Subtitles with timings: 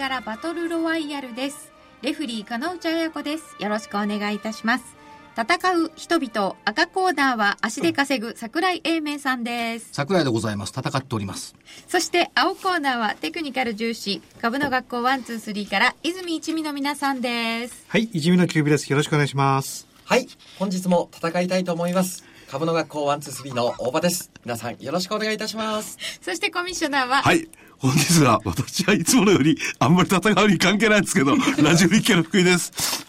[0.00, 4.96] 柄バトルロワイヤルですレフリー金内彩子ですよろしくお願いいたします
[5.36, 11.54] 戦う人々赤コーナーは足で稼ぐ桜井英明さんです桜井でございます戦っております
[11.86, 18.90] そして青コーナーはテクニカル重視株の学校123から泉一味の皆さんですはい、一味のキュービです。
[18.90, 19.86] よろしくお願いします。
[20.06, 20.26] はい、
[20.58, 22.24] 本日も戦いたいと思います。
[22.50, 24.32] 株の学校ワンツースリーの大場です。
[24.44, 25.98] 皆さんよろしくお願いいたします。
[26.20, 27.48] そしてコミッショナーは、はい。
[27.80, 33.06] 本日は私はいつものよりあんまり戦うに関係ないんですけど、 ラジオ日経の福井です。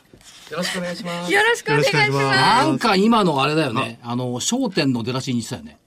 [0.49, 1.31] よろしくお願いします。
[1.31, 2.13] よろしくお願いします。
[2.15, 3.99] なんか今のあれだよね。
[4.01, 5.77] あの商店の出だしにしたよね。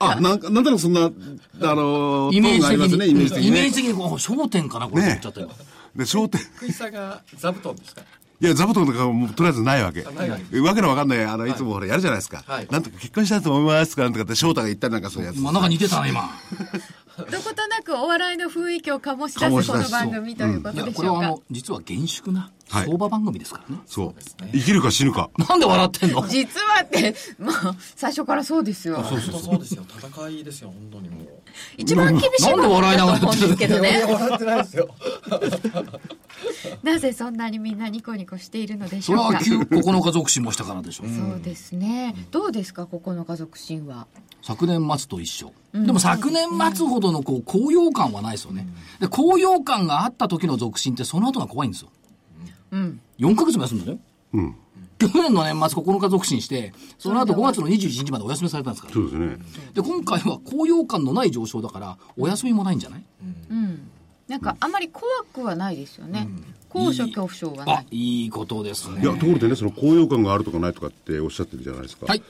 [0.00, 3.50] あ、なんか、なんとなくそんな、あのー、イメージ的トーンがありますね、イメージ的に、ね。
[3.52, 5.02] にイメージ的にこう商店かなこれ。
[5.02, 5.50] と思っちゃったよ、
[5.96, 8.02] で、商店、福井さんが座布団ですか？
[8.40, 10.02] いや、座布団とかもうとりあえずないわけ。
[10.02, 11.54] ないわわけのわかんない、あの、い。
[11.54, 12.44] つもほら、やるじゃないですか。
[12.46, 12.68] はい。
[12.70, 15.36] なんとか結婚したいと思いますとか、なんとかって翔太が言ったりなんかそういうやつ。
[15.38, 16.30] 今なんか似てたな今
[17.88, 24.14] くお笑いの雰囲気を醸し出すすこの番組ということでしょうか、これはあの実は厳粛なはい相場番組ですからね、そう。
[24.52, 25.30] 生きるか死ぬか。
[25.38, 26.26] なんで笑ってんの？
[26.28, 28.96] 実はって、まあ、最初からそうですよ。
[28.96, 29.84] 本当そうですよ。
[29.88, 31.37] 戦いですよ、本当にもう。
[31.76, 34.02] 一番厳しいなんで笑いながらと思うんですけどね。
[34.06, 34.88] 笑ってないですよ。
[36.82, 39.40] なぜそんなにみんなニコニコしているのでしょうか？
[39.40, 42.14] それは旧9日続進もしたからでしょそうですね。
[42.30, 44.06] どうですか、ここの家族神話。
[44.42, 45.52] 昨年末と一緒。
[45.74, 48.66] でも昨年末ほどのこう高揚感はないですよね。
[49.00, 51.88] で、高揚感があった時の続進ってその後が怖いんですよ。
[52.70, 53.00] うん。
[53.18, 53.98] 4ヶ月も休んだよ。
[54.34, 54.54] うん。
[54.98, 58.94] 去年の年末9日続進して、その後5月の21日までお休みされたんですから。
[58.94, 59.36] そうですね。
[59.74, 63.02] で、今回は高揚感のない上昇だから、お休みもないんじゃない？
[63.50, 63.88] うん。
[64.26, 66.28] なんか、あまり怖くはないですよね。
[66.68, 69.00] 高所恐怖症がなあい。、いいことですね。
[69.02, 72.06] いや、ところでね、その高揚感があるとかないとかっておっしゃってるじゃないですか。
[72.06, 72.22] はい。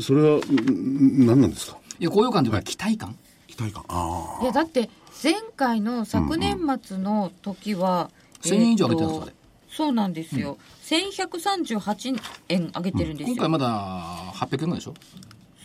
[0.00, 1.78] それは、ん何なんですか？
[2.00, 3.16] いや、高揚感というか期待感。
[3.46, 3.84] 期待感。
[3.88, 4.42] ああ。
[4.42, 4.90] いや、だって、
[5.22, 8.10] 前回の昨年末の時は、
[8.42, 9.41] 1000円以上上げてるんですかえーと
[9.74, 10.58] そうなんですよ。
[10.84, 13.34] 1138円上げてるんですよ。
[13.34, 14.94] 今回まだ800円ぐらいでしょ？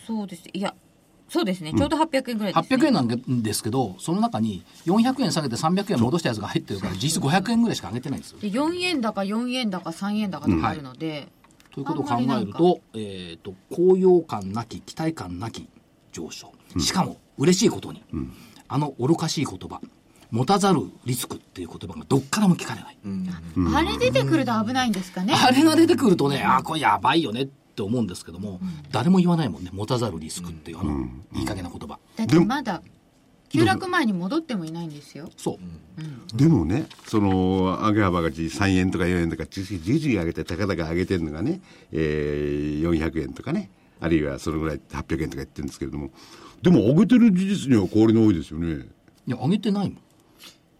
[0.06, 0.44] そうです。
[0.54, 0.74] いや、
[1.28, 1.74] そうですね。
[1.74, 2.78] ちょうど800円ぐらいです、ね。
[2.78, 8.40] 800円なんですけど、その中に400円下げて300円戻したやつが入ってるから、実質500円ぐらいしか上げてないんですよ。
[8.40, 11.28] で4円高、4円高、3円高とかあるので、
[11.74, 15.68] ということを考えると、えっ、と、高揚感なき、期待感なき
[16.14, 16.54] 上昇。
[16.80, 18.04] しかも、嬉しいことに、
[18.70, 19.82] あの愚かしい言葉、
[20.32, 22.98] 持たざるリスクっていう言葉がどっからも聞かれない。
[23.76, 25.34] あれ出てくると危ないんですかね。
[25.34, 28.60] あれが出てくるとね、あ、これやばいよねって思うんですけども、
[28.92, 32.00] 誰も言わないもんね、持たざるリスクっていう、あの、いい加減な言葉。
[32.16, 32.82] だってまだ、
[33.50, 35.30] 急落前に戻ってもいないんですよ。
[35.38, 35.58] そ
[36.34, 36.38] う。
[36.38, 41.62] でもね、その、上げ幅が3円とか4円とか、じじじじ上げて、高々上げてるのがね、
[41.92, 46.12] えー、400円とかね、あるいはそのぐらい800円とか言ってるんですけれども、
[46.62, 48.86] でも上げてる事実には変わりの多いですよね。
[49.28, 50.00] いや、上げてないもん。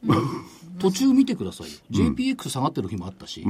[0.80, 1.80] 途中見てくださいよ。
[1.92, 3.44] JPX 下がってる日もあったし、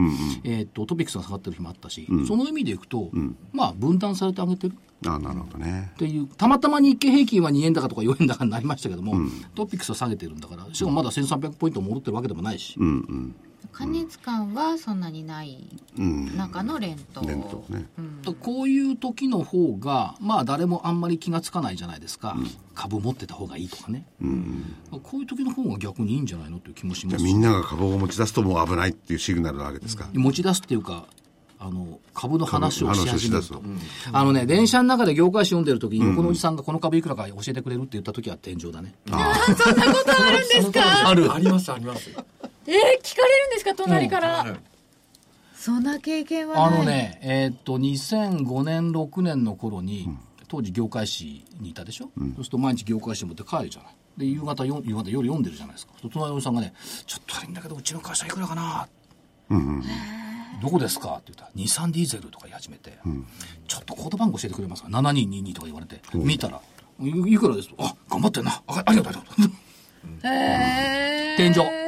[0.43, 3.11] えっと、トピックスが下がってる日もあったし、その意味でいくと、
[3.51, 4.75] まあ、分断されて上げてる。
[5.05, 5.91] ああ、なるほどね。
[5.93, 5.97] っ。
[5.97, 9.15] ていう、たまたま日経平均は2円高とか4円高になりましたけども、
[9.55, 13.35] トピックスは下げてるんだから、しかもまだ1300ポイント戻ってるわけでもないし、うんうん。
[13.71, 15.67] 加熱感はそんなにない
[16.35, 17.21] 中の連投。
[17.21, 17.85] 連投ね。
[18.39, 22.35] こういう時の方が、まあ誰もあんまり気がつかないじゃないですか。
[22.73, 24.05] 株持ってた方がいいとかね。
[25.03, 30.09] こういう時の方が逆にいいんじゃないのという気もしますじゃあみんなが株を持ち出すともう危ないっていうシグナルなわけですか。
[30.13, 31.05] 持ち出すっていうか、
[31.59, 33.61] あの、株の話をし始めると。
[34.13, 38.93] あのね、電車の中で業界誌読んでる時に、横のおじさんがこの株いくらか教えてくれるって言った時は天井だね。
[39.07, 41.07] そんなことあるんですか？
[41.09, 42.11] あるあります、あります。
[42.67, 42.73] えー、
[43.03, 43.73] 聞かれるんですか？
[43.75, 44.27] 隣から。
[44.43, 44.59] はい
[45.59, 46.79] そんな経験はない。
[46.79, 50.07] あのね、えーっと、2005年、6年の頃に、
[50.47, 53.93] 当時業界誌にいたでしょ、そうすると毎日業界誌持って帰るじゃない。
[54.17, 55.93] で、夕方よ、夕方夜読んでるじゃないですか。
[56.03, 56.73] 隣のおじさんがね、
[57.05, 58.87] ちょっと悪いんだけど、うちの会社いくらかな？
[60.61, 61.15] どこですか？
[61.15, 62.93] って言ったら、日産ディーゼルとか言い始めて、
[63.67, 66.61] ちょっとコード番号教えてくれますか ?7222 とか言われて、見たら、
[67.01, 68.61] いいくらですあ、頑張ってんな。
[68.67, 69.57] あありがとう、ありがとう。
[71.35, 71.86] 天井。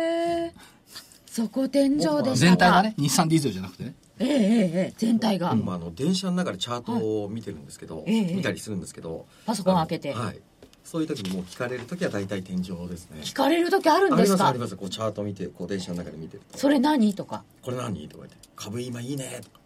[1.39, 3.95] そこ天井でしたか全体がね、日産ディーゼルじゃなくてね。
[4.19, 10.13] ええええええ全体が、まあ、あの電車の中でチャートを見てるんですけど、ええ見たりするんですけどパソコン開けて。
[10.13, 10.39] はい。
[10.83, 13.19] そういう時にもう聞かれる時は大体天井ですね。
[13.21, 14.47] 聞かれる時あるんですか？
[14.47, 14.75] ありますあります。
[14.75, 16.57] こうチャート見てこう電車の中で見てると。
[16.57, 17.43] それ何とか。
[17.61, 19.59] これ何とか言って株今いいねとか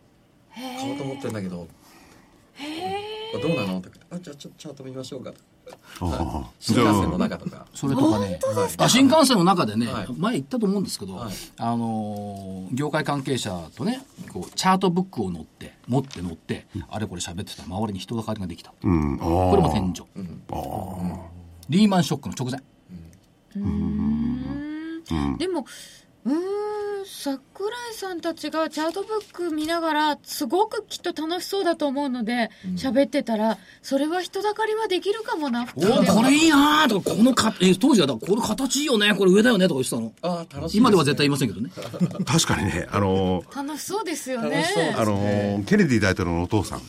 [0.56, 1.58] 買おうと思ってんだけど。
[1.58, 1.68] こ
[3.38, 5.44] れどうなのとかあじゃあちょっとチャート見ましょうかとか
[6.02, 7.66] ああ 新幹線の中とか。
[7.74, 8.40] それとかね。
[8.42, 8.74] はい。
[8.78, 10.08] あ新幹線の中でね、はい。
[10.18, 11.34] 前言ったと思うんですけど、はい。
[11.58, 20.04] あのー業界関係者とねこうチャートブックを乗って持って乗って、あれこれ喋ってたら周りに人だかりができた、うん、あこれも天井、
[21.70, 22.64] リーマンショックの直前。
[25.38, 25.66] でも
[26.26, 40.14] うーん桜井さんたちがチャートブック見ながらすごくきっと楽しそうだと思うので喋、ってたらそれは人だかりはできるかもな普おこれいいなーとかこのか、えー当時はだこれ形いいよねこれ上だよねとか言ってたの。
[40.22, 40.80] ああ楽しいね。
[40.80, 41.72] 今では絶対言いませんけどね。
[42.26, 44.50] 確かにね、あの楽しそうですよね。
[44.50, 46.82] 楽しそうですあのケネディ大統領のお父さん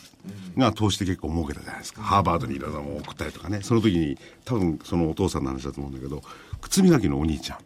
[0.56, 2.02] が投資で結構儲けたじゃないですか。
[2.02, 3.60] ハーバードにいろんなものを送ったりとかね。
[3.62, 6.22] その時に、多分そのお父さんの話だと思うんだけど、
[6.60, 7.58] 靴磨きのお兄ちゃん、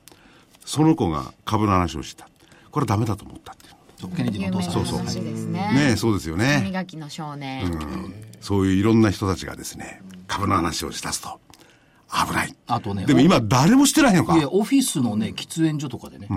[0.65, 2.29] その子が株の話をしてた。
[2.71, 3.73] これダメだと思ったっていう。
[4.01, 4.87] そうケネディ有名なのお父さん。
[4.87, 4.99] そうそう。
[4.99, 5.95] 話ですね。
[5.97, 6.63] そうですよね。
[6.65, 7.73] 磨きの少年、
[8.41, 11.41] そういういろんな人たちがですね、株の話をしだすと、
[12.27, 12.55] 危ない。
[12.67, 14.37] あとねでも今誰もしてないのか。
[14.37, 14.41] い。
[14.41, 16.29] やオフィスのね喫煙所とかでね、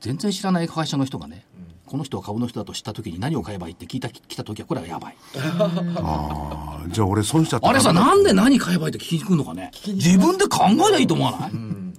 [0.00, 1.44] 全然知らない会社の人がね、
[1.86, 5.16] この人は株の人だと知った時に何を買えばいいって聞いた来た時はこれはやばい。
[5.36, 6.90] あー。
[6.90, 7.68] じゃあ俺損しちゃった。
[7.68, 9.72] あれさなんで何買えばいいって聞きに来るのかね。
[9.86, 11.50] 自分で考えりゃいいと思わない、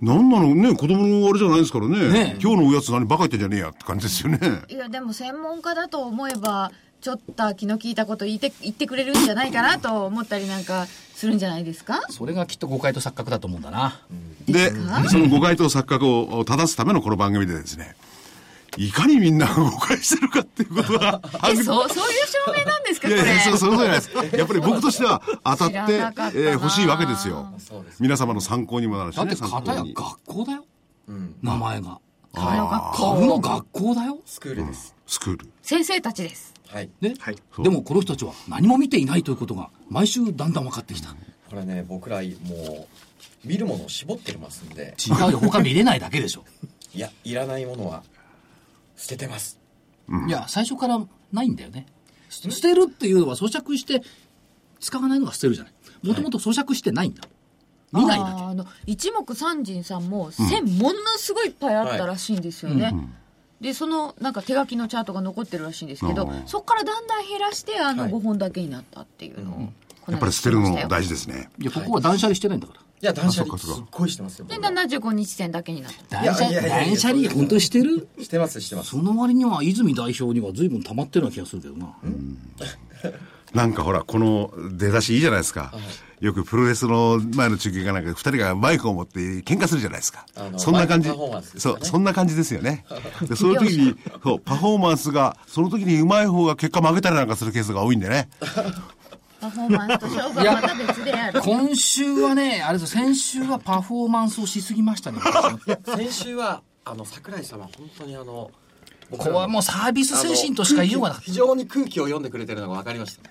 [0.03, 1.97] なんなのね、子供のあれじゃないですからね。
[2.09, 4.39] ねえ今日のおやつ何バカ言ってんじゃねえやって感じですよね。
[4.67, 12.01] いやでも専門家だと思えばちょっと気の利いたこと言って言ってくれるんじゃないかなと思ったりなんかするんじゃないですか？
[12.09, 14.01] それがきっと誤解と錯覚だと思うんだな、
[14.45, 14.71] で、
[15.09, 17.95] その誤解と錯覚を正すためのこの番組でですね、
[18.77, 24.37] いかにみんなが誤解してるかっていうことが、 えそうそういう証明なんですかこれいやいや、そう、そうじゃないです。
[24.37, 27.53] やっぱり僕としては当たって、えー欲しいわけですよ。
[27.59, 28.01] そうです。
[28.01, 29.35] 皆様の参考にもなるしだっね。
[29.35, 30.65] 参考て片やに学校だよ、
[31.07, 31.35] うん。
[31.41, 31.99] 名前が。
[32.33, 33.13] 株の学校？
[33.13, 34.19] 株の学校だよ。
[34.25, 34.95] スクールです。
[35.05, 35.49] スクール。
[35.61, 36.53] 先生たちです。
[36.67, 36.89] はい。
[37.01, 37.13] ね、
[37.55, 41.09] そうでもこの人たちは何も見ていないということが毎週だんだん分かってきた。
[41.49, 44.95] これね僕らもう見るものを絞ってますんで。
[44.97, 45.39] 違うよ。
[45.39, 46.45] 他見れないだけでしょ。
[46.95, 48.03] いやいらないものは
[48.95, 49.59] 捨ててます。
[50.27, 50.99] いや最初から
[51.31, 51.85] ないんだよね。
[52.29, 54.01] 捨捨てるっていうのは咀嚼して
[54.79, 55.73] 使わないのが捨てるじゃない。
[56.03, 57.23] もともと咀嚼してないんだ、
[57.91, 58.31] 見ないだけ。
[58.31, 62.93] あの一目散人さんも線ものすごいいっぱいあったらしいんですよね、
[63.61, 66.43] でそのなんか手書きのチャートが残ってるらしいんですけど、うん。
[66.47, 68.11] そこからだんだん減らしてあのはい。
[68.11, 69.69] 5本だけになったっていうのを、この
[70.07, 71.49] 間やっぱり捨てるの大事ですね。
[71.59, 72.79] いやここは断捨離してないんだから。
[72.79, 76.23] いや断捨離すっごいしてますよで僕ら75日線だけになった。
[76.23, 78.07] 断捨いやいやいやいや断捨離本当にしてる？
[78.19, 78.91] してますしてます。
[78.91, 81.95] その割には泉代表には随分溜まってるような気がするけどな、
[83.53, 85.73] なんかほら、この出だしいいじゃないですか。
[86.19, 90.25] よくプロレスの前の中継かなんか二人がマイクを持って喧嘩するじゃないですか。
[90.35, 90.49] あ。
[90.49, 91.09] のそんな感じ。
[91.09, 91.85] マイクパフォーマンスですそう、よね。
[91.85, 92.85] そんな感じですよね。
[93.27, 98.29] で、その時に、そう、パフォーマンスが、その時に上手い方が結果負けたりなんかするケースが多いんでね。
[99.43, 101.41] パフォーマンスと勝負はまた別である。
[101.41, 105.19] 今週はねあれです先週はパフォーマンスをしすぎましたね。
[105.85, 108.51] 先週はあの桜井様本当にあの
[109.11, 111.25] ここはもうサービス精神としか言いようがなかった。
[111.25, 113.29] 非常に空気を読んでくれてるのが分かりました。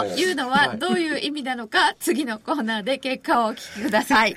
[0.00, 4.36] というのはどういう意味なのか次のコーナーで結果をお聞きください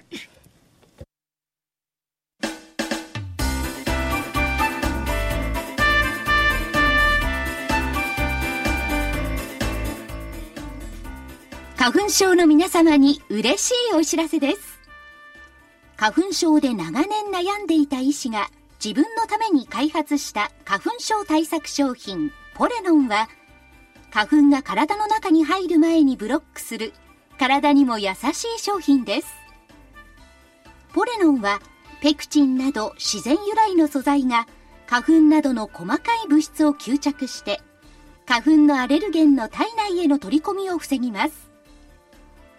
[11.79, 14.81] 花粉症の皆様に嬉しいお知らせです。
[15.95, 18.49] 花粉症で長年悩んでいた医師が
[18.83, 23.29] 自分のために開発した花粉症対策商品ポレノンは
[24.11, 26.91] 花粉が体の中に入る前にブロックする
[27.39, 29.27] 体にも優しい商品です。
[30.91, 31.61] ポレノンは
[32.01, 34.47] ペクチンなど自然由来の素材が
[34.85, 37.61] 花粉などの細かい物質を吸着して
[38.25, 41.48] 花粉のアレルゲンの体内への取り込みを防ぎます。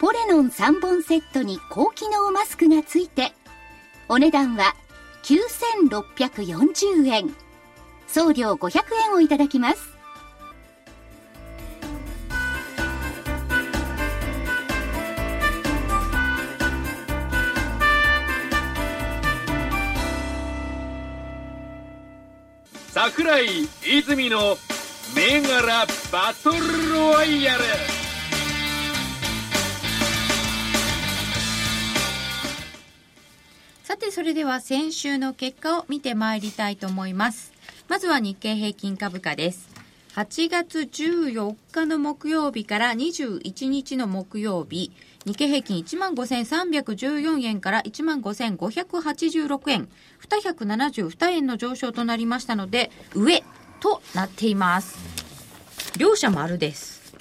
[0.00, 3.34] ポレノン3本セットに高機能マスクがついて
[4.08, 4.74] お値段は
[5.24, 7.36] 9640円。
[8.08, 9.90] 送料500円をいただきます。
[22.88, 24.56] 桜井泉の
[25.14, 27.99] 銘柄バトルロワイヤル。
[33.90, 37.50] さてそれでは先週の結果を見てまいりたいと思います。
[37.88, 39.68] まずは日経平均株価です。
[40.14, 44.92] 8月14日の木曜日から21日の木曜日。
[45.26, 49.88] 日経平均15,314円から15,586円。
[50.28, 53.42] 272円の上昇となりましたので上
[53.80, 54.96] となっています。
[55.98, 57.12] 両者丸です。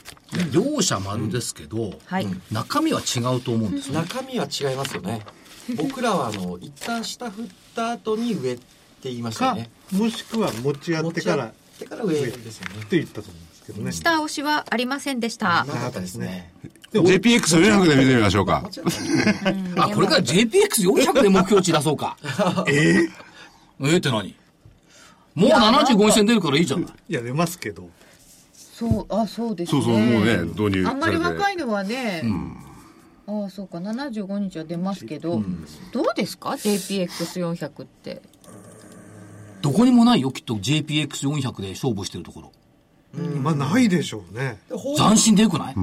[0.53, 2.27] 両者丸ですけど、はい。
[2.51, 5.25] 中身は違うと思うんですよ、中身は違いますよね
[5.75, 7.45] 僕らはあの一旦下振っ
[7.75, 8.63] た後に上って
[9.03, 9.69] 言いましたね。
[9.91, 11.53] もしくは持ち合ってから
[12.03, 12.85] 上ですよね。
[12.89, 13.91] て言ったと思うんですけどね。
[13.91, 15.65] 下押しはありませんでした。
[15.65, 16.51] なかったですね。
[16.93, 18.63] JPX400 で見てみましょうか。
[19.77, 22.17] あこれから JPX400 で目標値出そうか。
[22.67, 23.09] ええ
[23.81, 24.35] えーって何？
[25.35, 26.85] もう75円線出るからいいじゃない。
[27.09, 27.89] いや出ますけど。
[28.53, 32.23] そうあそうですそうそうもうね導入あんまり若いのはね、
[33.29, 33.77] ああそうか。
[33.77, 35.43] 75日は出ますけど、
[35.91, 38.21] どうですか？JPX400 って。
[39.61, 40.55] どこにもないよきっと。
[40.55, 42.51] JPX400 で勝負してるところ。
[43.41, 44.59] まあないでしょうね。
[44.97, 45.75] 斬新でよくない、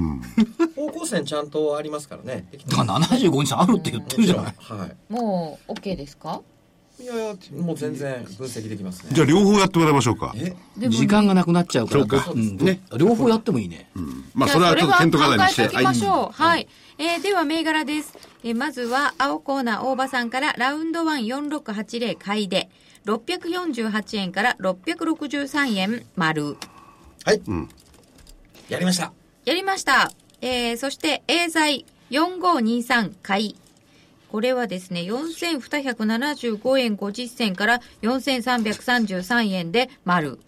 [0.75, 2.45] 方向線ちゃんとありますからね。
[2.67, 4.55] だから75日あるって言ってるじゃない？
[4.57, 4.95] はい。
[5.13, 6.41] もう OK ですか？
[6.99, 9.09] いやいやもう全然分析できますね。
[9.11, 10.33] じゃあ両方やってもらいましょうか。
[10.77, 12.01] 時間がなくなっちゃうから。
[12.01, 12.33] そうか。
[12.33, 12.57] ん。
[12.57, 13.89] ね両方やってもいいね、
[14.33, 15.67] まあそれはちょっと検討課題にして。
[15.67, 16.67] はい。
[16.99, 18.13] えーでは、銘柄です。
[18.43, 22.69] えーまずは、青コーナー大場さんから、ラウンド14680買いで、
[23.05, 26.57] 648円から663円丸。
[27.23, 27.41] はい、
[28.69, 29.13] やりました
[29.45, 30.11] やりました。
[30.41, 33.55] えーそして、エーザイ4523買い。
[34.31, 40.39] これはですね、4275円50銭から4333円で丸。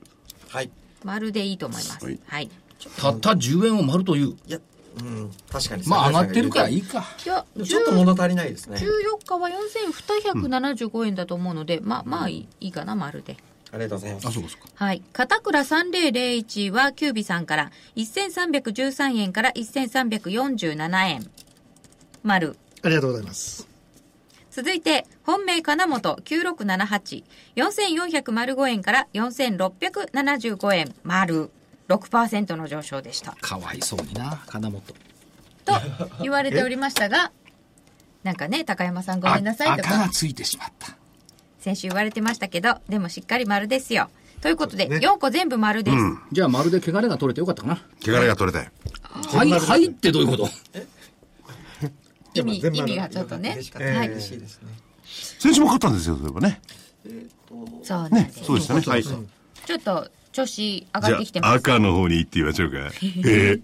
[0.50, 0.72] はい
[1.04, 2.04] 丸でいいと思います。
[2.06, 2.50] はいはい。
[2.98, 4.60] たった10円を丸といういや
[5.04, 13.38] うん確かにまあ上がってるからいいかかいや、ちょっと物足りないですね14日は4275円だと思うので、まあまあいいいいかな、丸で。
[13.72, 15.04] ありがとうございますあそうかそうかはい。
[15.14, 21.30] 片倉3001はキュービさんから1313円から1347円。
[22.24, 22.56] 丸。
[22.82, 23.68] ありがとうございます
[24.52, 27.24] 続いて、本命金本9678。
[27.56, 30.96] 4405円から4675円。
[31.04, 31.52] 丸。
[31.90, 33.34] 6%の上昇でした。
[33.42, 34.82] かわいそうにな金本。
[35.66, 35.74] と
[36.22, 37.32] 言われておりましたが、
[38.24, 39.90] なんかね、高山さんごめんなさいとか。
[39.90, 40.96] 赤が、ついてしまった。
[41.60, 44.10] 先週言われてましたけど、でもしっかり丸ですよ。
[44.42, 44.98] ということで、ね。
[44.98, 45.98] 4個全部丸です。
[46.32, 47.82] じゃあまるで汚れが取れてよかったかな。
[48.02, 48.72] 汚れが取れたよ。
[49.38, 50.50] はいはいってどういうこと？
[52.36, 53.52] 意味、意味がちょっとね。
[53.56, 53.72] 嬉し。
[53.72, 54.70] かっえーた嬉しいですね。
[55.40, 56.62] 先週も勝ったんですよそういえばね。
[57.84, 58.44] そうなんです。
[58.46, 58.82] そうでしたね。
[58.86, 59.04] はい。
[59.04, 61.50] ちょっと調子上じがってきてます。
[61.50, 62.78] ゃあ赤の方に行ってみましょうか。
[63.26, 63.62] ええ。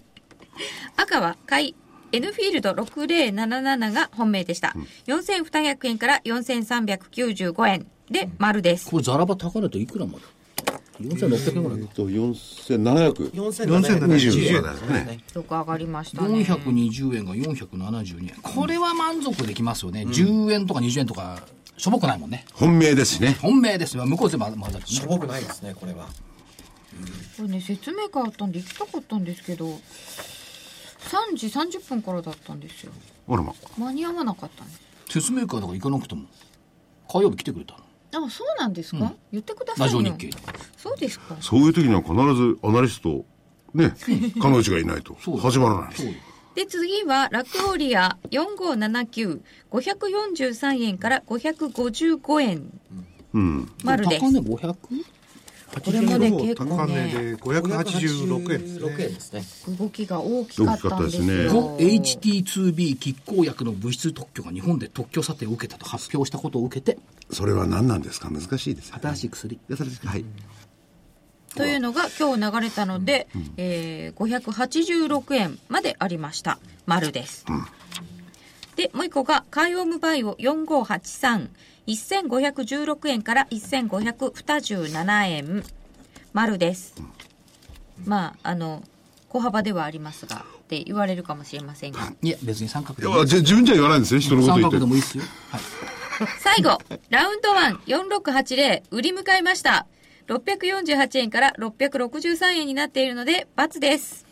[0.96, 1.74] 赤は買い。
[2.12, 4.74] N フィールド6077が本命でした。
[5.06, 8.90] 4200円から4395円で丸です。
[8.90, 10.24] これザラバ高値といくらまで
[11.00, 11.94] ？4600円ぐらいか。
[11.94, 15.20] と4720 4720円だよね。
[15.34, 16.28] よく上がりましたね。
[16.42, 18.34] 420円が472円。
[18.42, 21.42] これは満足できますよね、10円とか20円とか
[21.76, 22.46] しょぼくないもんね。
[22.54, 23.36] 本命ですしね。
[23.42, 24.06] 本命ですよ。
[24.06, 26.08] 向こう全部まだしょぼくないですねこれは
[27.36, 32.92] これね、説明会あったんで行きたかったんですけど、3時30分からだったんですよ。
[33.28, 34.80] あらま間に合わなかったんです。
[35.08, 36.24] 説明会とか行かなくても
[37.08, 37.74] 火曜日来てくれた
[38.18, 39.98] のあ、そうなんですか、言ってくださいよ。
[39.98, 40.30] ラジオ日経
[40.76, 41.36] そうですか？
[41.40, 43.24] そういう時には必ずアナリスト
[43.74, 43.94] ね
[44.40, 46.12] 彼女がいないと始まらないそうよ
[46.54, 52.80] で、次は、ラクオリア4579、543円から555円
[53.34, 54.20] うん丸です。
[54.22, 54.74] 高値 500?
[55.80, 59.32] これもね、結構高値ね、で586円です586円ねです
[59.68, 59.76] ね。
[59.78, 61.74] 動きが大きかったんです大きかよ。
[61.74, 66.98] った HT2B 拮抗薬の物質特許が日本で特許査定を受けたと発表したことを受けて
[67.30, 68.30] それは何なんですか？
[68.30, 69.00] 難しいですよね。
[69.02, 69.56] 新しい薬。
[69.56, 70.24] いやそれはい。
[71.54, 76.58] というのが今日流れたので、えー、586円までありました。
[76.84, 77.46] 丸です。
[78.76, 81.48] で、もう一個が、カイオムバイオ4583。
[81.86, 85.64] 1516円から1527円。
[86.32, 86.94] 丸です。
[88.04, 88.82] まあ、あの、
[89.28, 92.12] 小幅ではありますが、って言われるかもしれませんが。
[92.22, 95.60] いや別に三角いでもいいやじゃ自分じゃ言わないんですよ人のこと三言って角でもいいですよ、はい、
[96.40, 96.78] 最後、
[97.10, 97.78] ラウンド1、
[98.20, 99.86] 4680、売り迎えました。
[100.26, 104.25] 648円から663円になっているので、×です。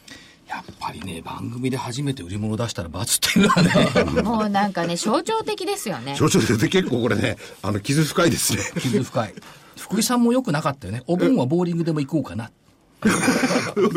[0.55, 6.15] やっぱりね、番組で初めて売り物出したら罰っていうのはね、もうなんかね、象徴的ですよね。
[6.17, 8.63] 象徴的で結構これね、あの、傷深いですね。
[8.81, 9.35] 傷深い。
[9.77, 11.03] 福井さんも良くなかったよね。
[11.09, 12.51] お盆はボーリングでも行こうかな。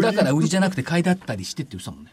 [0.01, 2.11] だから売りじゃなくて買いだったりしてって言ってたもんね。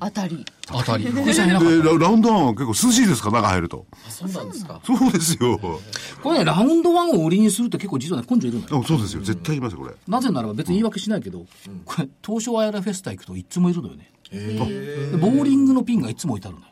[0.00, 0.44] 当たり。
[0.66, 1.04] 当たり。
[1.04, 3.30] 福井さんいなかっでララウンドワンは結構涼しいですか？
[3.30, 3.86] 中入ると。
[4.06, 5.58] あそうなんですかそうですよ。
[5.58, 6.22] た。
[6.22, 8.68] これね、ラウンドワンを売りにするって結構実はね、根性いるのよ。
[8.68, 9.22] でもそうですよ。
[9.22, 9.94] 絶対いますよ、これ。
[10.08, 11.46] なぜならば別に言い訳しないけど、
[11.84, 14.10] これ、東証アイラフェスタ行くといつもいるのよね。
[14.30, 16.64] でボーリングのピンがいつも置いてあるの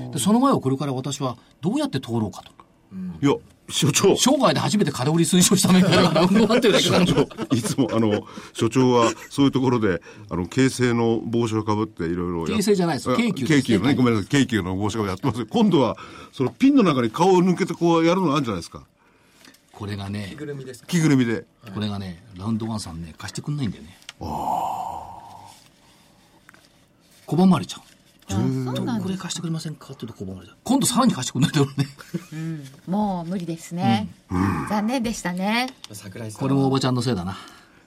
[0.00, 0.10] よ。
[0.12, 2.50] で、その前をこれから私はどうやって通ろうかと。
[3.20, 3.36] いや、
[3.68, 4.14] 所長。
[4.16, 7.28] 生涯で初めて空売り推奨した銘柄がラウンドワンっていうだけなのよ。
[7.52, 12.46] いつも、あの、所長は、そういうところで、あの、京成の帽子をかぶって、いろいろやっ。
[12.48, 15.96] 京成じゃないですあ京急京急のね、ごめんなさい、京急の帽子をやってます今度は、
[16.32, 18.84] そのピンの中に顔を抜けてこうやるのあるんじゃないですか。
[19.72, 21.44] これがね着、ぐるみですか着ぐるみで。
[21.72, 23.98] これがね、ラウンドワンさんね、貸してくんないんだよね。
[27.26, 27.93] 拒まれちゃう。
[28.26, 29.92] これ貸してくれませんか？
[29.92, 30.56] ってと拒まれちゃう。
[30.64, 31.86] 今度さらに貸してくんないだろうね。
[32.86, 34.08] もう無理ですね。
[34.70, 35.68] 残念でしたね。
[35.92, 37.36] 桜井さんこれもおばちゃんのせいだな。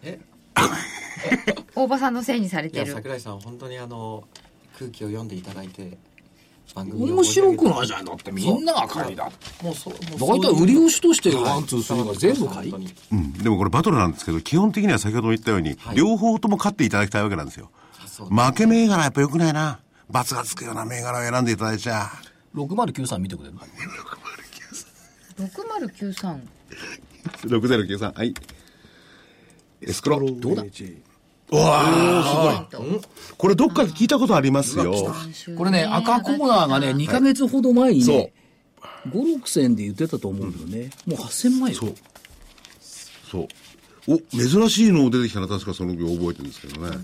[0.04, 0.20] え？
[1.76, 2.94] 大場さんのせいにされてる。
[2.94, 4.24] 桜井さん本当にあの
[4.78, 5.98] 空気を読んでいただいて
[6.76, 8.06] 面白くないじゃん。
[8.06, 9.32] だってみんなが買いだ。
[9.64, 12.72] もうそうもう大体売りを推しとしてワン、ツー、スリーが全部買い。
[12.72, 13.34] うん。
[13.34, 17.72] でもこれバトルなんですけど、基本的には先ほども言ったように、はい両方とも勝っていただきたいわけなんですよ。
[18.06, 19.80] そう負け銘柄やっぱ良くないな。
[20.10, 22.10] 罰がつくような銘柄を選んでいただいちゃ。
[22.56, 23.56] 6093見てくれる
[25.38, 26.40] ？6093。
[27.42, 28.18] 6093。
[28.18, 28.34] はい。
[29.82, 30.20] エスクロ。
[30.20, 30.64] どうだ？
[33.38, 35.14] これどっかで聞いたことありますよ。
[35.58, 38.34] これね、赤コーナーがね、2ヶ月ほど前にね、
[39.08, 40.90] 5、6千で言ってたと思うんだよね。
[41.06, 41.78] もう8000万よ。
[41.78, 41.96] そう。
[43.32, 43.48] そう。
[44.10, 46.90] お、珍しいの出てきたの確かその秒覚えてるんですけどね。
[46.90, 46.98] いや、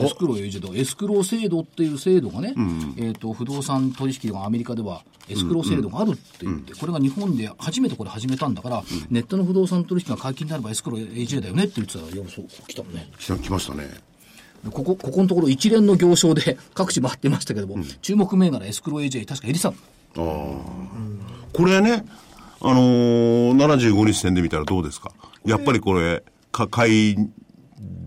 [0.00, 2.54] エスクローエージェント、エスクロー制度っていう制度がね、
[2.96, 13.08] えっ、と、不動産取引がアメリカではエスクロー制度があるって言って、これが日本で初めてこれ始めたんだから、ネットの不動産取引が解禁になればエスクロー AJ だよねって言ってたら、いや、そう、来たのね。
[13.18, 13.88] 来た来ましたね。
[14.64, 19.74] でここ、ここのところ一連の行商で各地回ってましたけども、注目銘柄エスクロー AJ 確かエリさん。
[20.14, 22.04] これね、
[22.60, 25.12] あのー、75日線で見たらどうですか？
[25.44, 27.16] やっぱりこれ、か買い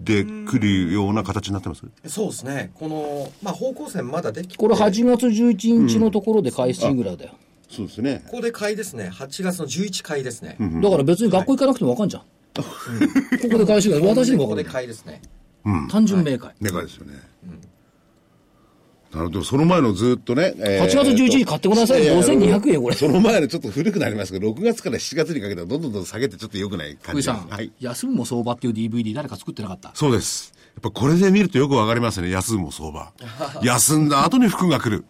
[0.04, 1.84] で来るような形になってます？
[2.08, 7.32] そうですねこのまあ方向線まだできてこれ8月11日のところで開始ぐらいだよ。
[7.70, 8.24] そうですね。
[8.26, 12.24] ここで買いですね8月の11買いですね、だから別に学校行かなくてもわかんじゃん。
[12.24, 12.64] こ
[13.50, 14.08] こで開始ぐらい。
[14.08, 14.84] 私にもここでわかんない。
[14.84, 15.22] 買いですね
[15.90, 16.54] 単純明快。
[16.60, 17.14] メガですよね。
[19.14, 20.54] なるほど、その前のずっとね。
[20.58, 27.72] え8月11日買ってごらんなさいやや5200円これその前のちょっと古くなりますけど、6月から7月にかけてはどんどんどん下げてちょっと良くない感じ福井さん、はい。
[27.80, 29.92] 休むも相場っていう DVD 誰か作ってなかった？
[29.96, 30.54] そうです。
[30.76, 32.30] やっぱこれで見るとよくわかりますね。
[32.30, 33.12] 休む相場。
[33.62, 35.04] 休んだ後に服が来る。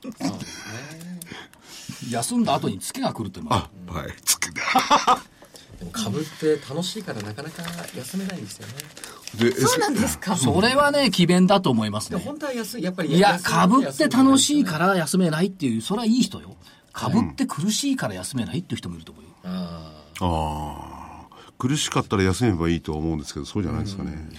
[2.09, 4.07] 休んだ後に月が来るっていうのはあ、はい。
[4.25, 7.63] つくでも株って楽しいからなかなか
[7.95, 8.79] 休めないんですよねで、
[9.37, 10.35] そうなんですか。
[10.35, 12.19] それはね、奇弁だと思いますね。
[12.19, 16.55] で本当は安いやっぱりいや、安株って楽しいらから休めないっていう、それはいい人よ。
[16.93, 19.29] 株って苦しいから休めないっていう人もいると思うよ。
[19.43, 21.51] あああ。
[21.57, 24.29] 苦しかったら休めばいいとは思うんですけど、そうじゃないですかね。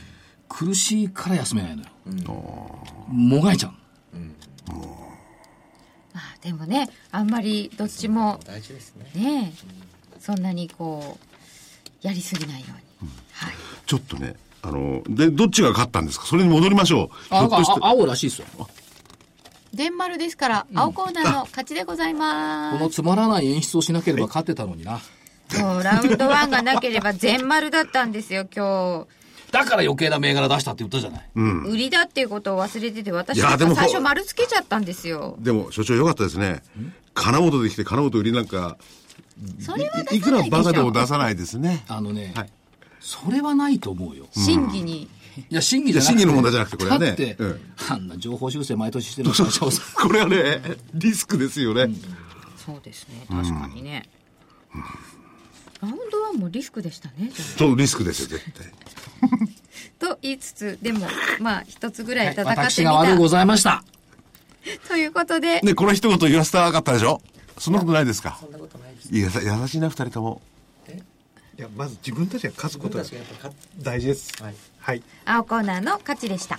[0.48, 1.88] 苦しいから休めないのよ。
[3.08, 3.72] もがいちゃう。
[6.12, 9.52] まあでもね、あんまりどっちもー大事ですねね、
[10.20, 11.16] そんなにこ
[12.02, 12.66] う、やりすぎないよ
[13.00, 13.10] うに。
[13.32, 13.54] はい。
[13.86, 16.26] ちょっとね、あの、で、どっちが勝ったんですか？
[16.26, 17.34] それに戻りましょう。
[17.34, 17.48] あ、
[17.82, 18.46] 青らしいですよ。
[18.56, 18.68] こ
[19.74, 22.80] 電丸ですから、青コーナーの勝ちでございます。
[22.80, 25.00] のつまらない演出をしなければ勝ってたのにな。
[25.48, 29.06] そう、ラウンドワンがなければ 全丸だったんですよ、今
[29.50, 31.28] だから余計な銘柄出したって言ったじゃない。
[31.34, 31.40] 日。
[31.70, 35.36] 売りだっていうことを忘れてて、私いやでも最初丸つけちゃったんですよ。
[35.40, 36.62] でも、所長よかったですね。
[37.14, 38.76] 金本できて、金本売りなんか、
[39.60, 40.92] それはいいくらバカでも。
[40.92, 41.84] 出さないですね。
[41.88, 42.50] あのね、はい
[43.02, 44.26] それはないと思うよ。
[44.32, 45.08] 審議に。
[45.50, 46.18] いや、審議じゃなくて。
[46.18, 49.60] 審議の問題じゃなくてこれはねだって、うんあんな情報修正毎年してる会社
[49.96, 50.62] これはね、
[50.94, 51.88] リスクですよね。
[52.64, 54.08] そうですね、確かにね。
[55.80, 58.66] ラウンドワンもリスクでしたね、じゃそう、リスクですよ、絶対。
[59.22, 59.26] あ
[59.98, 61.06] と言いつつ、でも、
[61.40, 63.30] まあ、一つぐらい戦ってみ私が悪うごた。
[63.30, 63.82] ざいました。
[64.88, 67.20] ということで、ね、この一言言わせたかったでしょ？
[67.58, 68.36] そんなことないですか？
[68.40, 70.40] そんなことないですいや、さ優しいな、二人とも。
[71.62, 73.04] いやまず自分たちが勝つことが
[73.80, 74.42] 大事です。
[74.42, 74.54] はい。
[74.80, 75.02] はい。
[75.24, 76.58] 青コーナーの勝ちでした。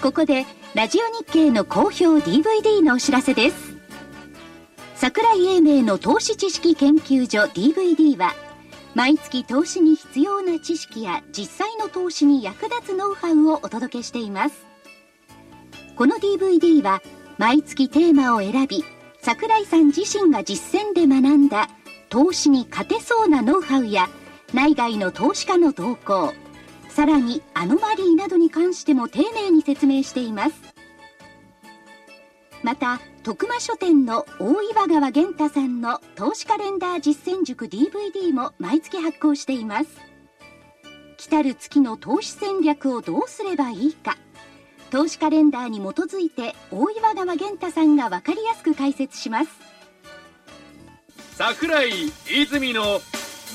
[0.00, 3.76] ここでラジオ日経の好評 DVD のお知らせです。
[4.94, 8.34] 桜井英明の投資知識研究所 DVD は
[8.94, 14.65] 毎月投資に必要な知識や実際の投資に役立つノウハウをお届けしています
[15.96, 17.00] この DVD は
[17.38, 18.84] 毎月テーマを選び
[19.22, 21.70] 桜井さん自身が実践で学んだ
[22.10, 24.08] 投資に勝てそうなノウハウや
[24.52, 26.34] 内外の投資家の動向
[26.90, 30.54] さらにアノマリーなどに関しても丁寧に説明しています。
[32.62, 39.88] また徳間書店の大岩川源太さんの投資カレンダー実践塾 DVD も毎月発行しています。
[41.18, 44.16] 来る月の投資戦略をどうすればいいか。
[44.96, 49.50] 投資カレンダーに基づいて大岩川源太さんが分かりやすく解説します
[51.34, 51.90] 桜井
[52.30, 53.02] 泉の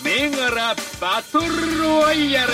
[0.05, 2.51] 銘柄バトルロワイヤル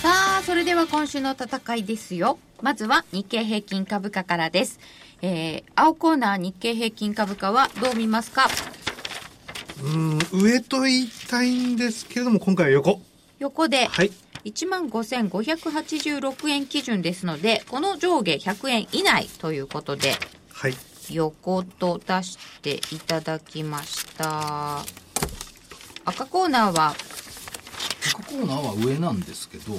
[0.00, 2.40] さあ、それでは今週の戦いですよ。
[2.62, 4.80] まずは日経平均株価からです。
[5.20, 8.48] えー、青コーナー日経平均株価はどう見ますか？
[9.84, 13.00] うん上と言いたいんですけれども今回は横
[13.42, 14.12] 横で、はい
[14.44, 20.14] 15,586円基準ですので、この上下100円以内ということで、
[20.52, 20.74] はい
[21.10, 24.84] 横と出していただきました。
[26.04, 26.94] 赤コーナーは、
[28.14, 29.74] 赤コーナーは上なんですけど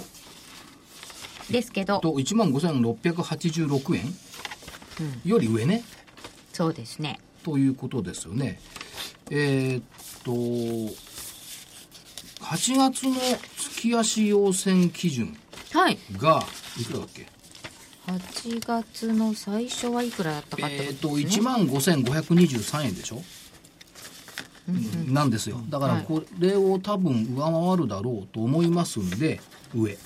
[1.50, 4.14] ですけど、と1万5686円？
[5.26, 5.84] より上ね、
[6.52, 7.22] そうですね。
[7.44, 8.60] ということですよね。
[9.30, 9.84] えーっ
[10.24, 10.34] と、
[12.44, 13.16] 8月の
[13.58, 15.36] 月足要線基準
[15.74, 15.98] はい。
[16.18, 16.44] が、
[16.80, 17.26] いくらだっけ
[18.06, 21.42] ？8月の最初はいくらだったかってえーっと、ことですね。
[21.42, 23.24] 1万5523円でしょ、
[24.68, 24.72] う
[25.10, 25.62] んなんですよ。
[25.70, 29.40] だから、はいこれを多分上回るだろうと思いますんで、
[29.74, 29.98] 上。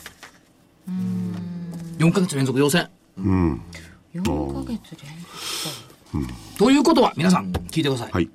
[1.98, 2.90] 4ヶ月連続要線。
[3.18, 3.62] うん。
[4.14, 5.12] 4ヶ月連
[6.14, 8.12] 続ということは、皆さん、聞いてください。
[8.12, 8.30] はい。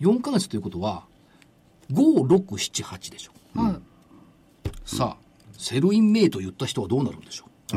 [0.00, 1.04] 4ヶ月ということは、
[1.92, 3.60] 5、6、7、8でしょ。
[3.60, 3.76] はい。
[4.84, 7.76] さあ、 Sell in May と言った人はどうなるんでしょう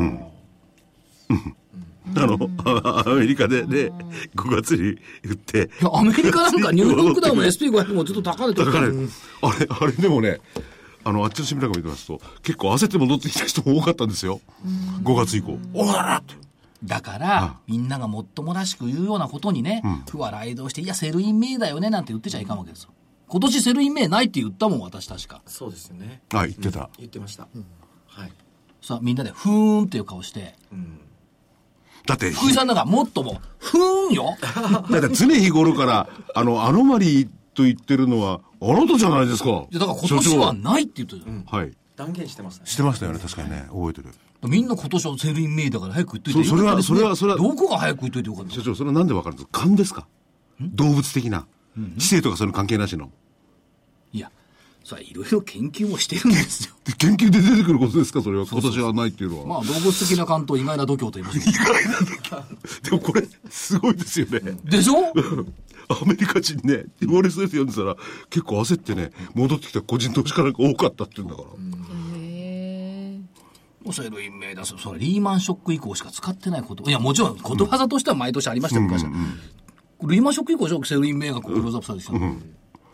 [2.15, 3.91] あの、あアメリカでね、
[4.36, 9.10] 5月に売って、いや、アメリカなんかニューヨークダウンも SP500 もずっと高値取ってだからる。
[9.41, 10.39] あれ、あれでもね、
[11.04, 14.41] あの、あっちの新聞なんか見てますと、結構焦って戻ってきた人も多かったんですよ。
[15.04, 15.58] 5月以降。
[15.74, 16.36] おららって。
[16.84, 22.89] だから、みんながもっともらしく言うようなことにね、付和雷同して、いや、 Sell in May だよね、なんて言ってちゃいかんわけですよ。
[23.32, 25.41] 今年 Sell in May ないって言ったもん、私確か。
[25.46, 26.89] そうですよねあ、言ってた。
[26.98, 27.48] 言ってました、
[28.08, 28.32] はい、
[28.82, 31.00] さあ、みんなで、ふーんっていう顔して、うん、
[32.06, 34.36] だって、福井さんなんかもっとも、ふーんよ
[34.91, 39.50] だって常日頃から、あの、アノマリーと言ってるのは、あなたじゃないですか。
[39.50, 41.46] いやだから今年はないって言ってるじゃん。
[41.46, 41.72] はい。
[41.96, 43.65] 断言してましたねしてましたよね、確かにね。
[43.70, 44.10] 覚えてる。
[44.50, 49.60] みんな今年は Sell in May だから早く言っといてそそれはそれはそれはどこが早く言っといてよかった所長、それはなんでわかるんですか？
[49.62, 50.08] 勘ですか？
[50.60, 51.46] 動物的な。
[51.98, 53.10] 知性とかそういうの関係なしの？
[54.14, 54.32] いや、
[54.84, 56.74] それはいろいろ研究もしてるんですよ。
[56.86, 58.22] で研究で出てくることですか？
[58.22, 58.46] それは。
[58.46, 59.46] 今年はないっていうのは。
[59.48, 62.90] まあ、動物的な勘と意外な度胸と言いますけど。
[62.90, 64.40] でもこれ、すごいですよね。
[64.66, 65.14] でしょ？
[65.90, 67.96] アメリカ人ね、ウォールストリート読んでたら、
[68.30, 71.48] 結構焦ってね、戻ってきた個人投資家なんか多かったって言うんだから。
[73.84, 76.88] もう Sell in May だそそれリーマンショック以降しか使ってないこと。
[76.88, 79.10] いや、もちろん、ことわざとしては毎年ありましたよ、昔は。
[80.04, 82.36] リーマンショック以降でしょ Sell in May がこうクローズアップされてきたの。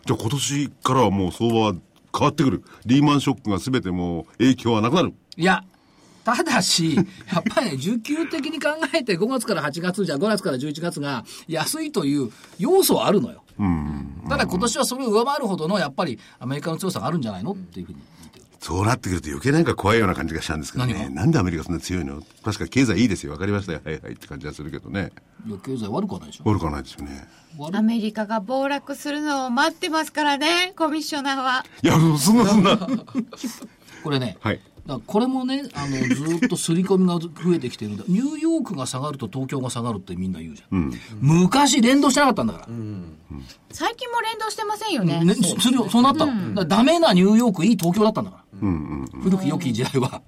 [0.06, 1.72] じゃあ今年からはもう相場は
[2.16, 2.64] 変わってくる。
[2.86, 5.14] リーマンショックが全てもう影響はなくなる。
[5.36, 5.62] いや、
[6.24, 7.06] ただし、 やっ
[7.54, 13.42] ぱりね、需給的に考えて5月から8月じゃ5月から11月が安いという要素はあるのよ。
[14.28, 17.52] ただ今年はそれを上回るほどのやっぱりアメリカの強さがあるんじゃないの？
[17.52, 17.98] っていうふうに。
[18.60, 21.08] そうなってくると余計なんか怖いような感じがしたんですけどね。
[21.10, 22.22] なんでアメリカそんな強いの？
[22.44, 23.32] 確か経済いいですよ。
[23.32, 23.80] わかりましたよ。
[23.84, 25.12] はいはいって感じがするけどね。
[25.46, 26.44] いや、経済悪くはないでしょ。
[26.48, 27.28] 悪くはないですよね。
[27.72, 31.64] アメリカが暴落するのを待ってますからね、コミッショナーは。
[31.82, 32.76] いや、そんなそんな。
[34.04, 34.60] これね、はい。
[34.88, 38.04] だこれもね、あの、ずっと刷り込みが増えてきてるんだ。
[38.08, 40.92] ニューヨークが下がると東京が下がるってみんな言うじゃん。
[41.20, 42.68] 昔連動してなかったんだから。
[43.70, 45.22] 最近も連動してませんよね。
[45.22, 46.54] ね、するよ、そうなったの。
[46.54, 48.68] だからダメなニューヨーク、いい東京だったんだから。
[49.22, 50.22] 古き良き時代は。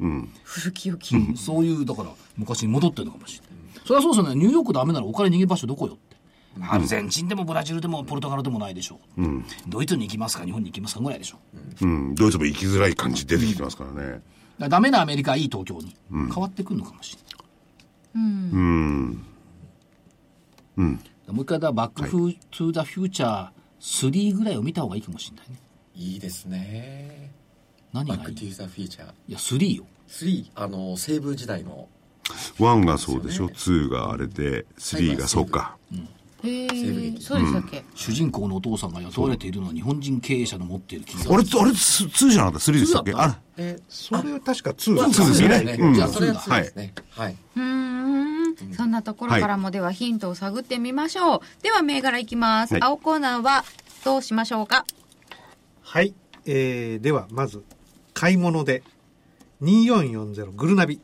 [0.44, 1.16] 古き良き。
[1.16, 3.82] うんそういう、だから、昔に戻ってるのかもしれない。
[3.86, 4.38] それはそうですよね。
[4.38, 6.20] ニューヨークダメならお金逃げる場所どこよって。
[6.68, 9.22] アルゼンチンでもブラジルでもポルトガルでもないでしょう。
[9.68, 11.38] ドイツに行きますか、日本に行きますかぐらいでしょ
[11.80, 11.86] う。
[11.86, 12.14] うん。
[12.14, 14.20] ドイツも行きづらい感じ出てきてますからね。
[14.68, 17.30] ダメなアメリカ、いい東京に変わってくるのかもしれない。
[18.14, 19.24] うん。
[21.28, 25.60] もう一回だ、バックフー、トゥーザフューチャー3ぐらいを見た方がいいかもしれないね。
[25.94, 27.32] いいですね。
[27.92, 28.20] 何がいい？
[28.20, 29.10] バック・トゥ・ザ・フィーチャー。
[29.28, 29.86] いや、3よ。
[30.08, 31.88] 3あの西部時代の。
[32.58, 35.76] 1がそうでしょ？2があれで3がそうか。
[35.92, 36.00] へえ
[36.42, 45.56] 西部劇そうでしたっけ、主人公のお父さんが雇われているのは日本人経営者の持っている企業あれあれ2じゃなかった？3でしたっけ？2だっあえそれは確か2ー、そうですよね。
[45.58, 45.94] そうですうん。
[45.94, 46.94] じゃあそれは2ですね。
[47.10, 48.74] はい、うーん。
[48.74, 52.82] そんなところからもではヒントを探ってみましょう、では銘柄いきます、はい。
[52.82, 53.64] 青コーナーは
[54.04, 54.84] どうしましょうか？
[55.82, 56.14] はい、
[56.46, 57.62] えー、ではまず
[58.12, 58.82] 買い物で
[59.62, 61.00] 2440グルナビ。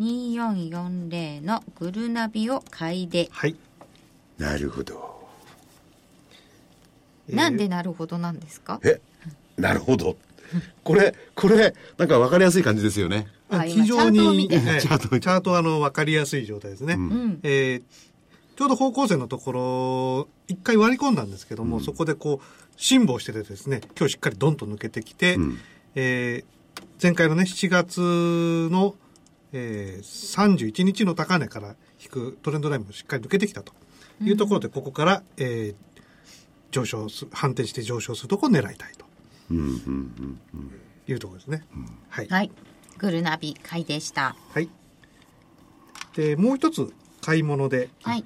[0.00, 3.56] 2440のグルナビを買いで、はい、
[4.38, 5.28] なるほど。
[7.28, 7.36] えー。
[7.36, 8.80] なんでなるほどなんですか？
[8.84, 9.00] え
[9.56, 10.16] なるほど。
[10.84, 13.26] これこれなんか分かりやすい感じですよね。
[13.66, 17.40] 非常にチャートチャートあの分かりやすい状態ですね、うん。
[17.42, 17.82] えー
[18.56, 22.44] ちょうど方向線のところ一回割り込んだんですけども、そこでこう
[22.76, 25.58] 辛抱しててですね今日しっかりドンと抜けてきて、ん。
[25.96, 26.54] えー
[27.02, 28.94] 前回のね7月の、
[29.52, 33.72] えー31日の高値から引くトレンドラインもしっかり抜けてきたと
[34.22, 35.94] いうところで、ここから、えー
[36.74, 39.04] 上昇す反転して上昇するところを狙いたいと。
[39.52, 40.70] うんうんうん
[41.06, 41.62] いうところですね、
[42.08, 42.28] はい。
[42.28, 42.50] はい。
[42.96, 44.34] グルナビ買いでした。
[44.52, 44.70] はい。
[46.16, 48.24] で、もう一つ買い物で、はい。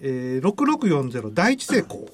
[0.00, 2.08] えー、6640第一成功。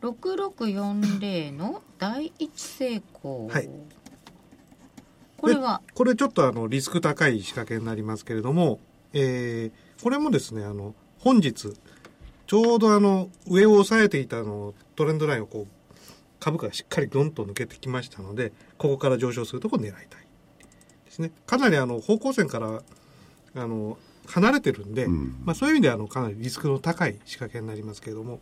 [0.00, 3.48] 6640の第一成功。
[3.48, 3.68] はい。
[5.36, 5.82] これは？
[5.86, 8.80] でこれちょっとあの、リスク高い仕掛けになりますけれども、
[9.12, 11.74] えー、これもですね、あの、本日、
[12.46, 15.94] ちょうどあの、上を押さえていたあのトレンドラインをこう、
[16.40, 20.26] 株価がしっかりドンと抜けてきましたので、ここから上昇するところを狙いたい。
[21.06, 21.32] ですね。
[21.46, 22.82] かなりあの、方向線から、
[23.56, 28.40] あの、離れてるんで、んまあそういう意味ではあの、かなりリスクの高い仕掛けになりますけれども、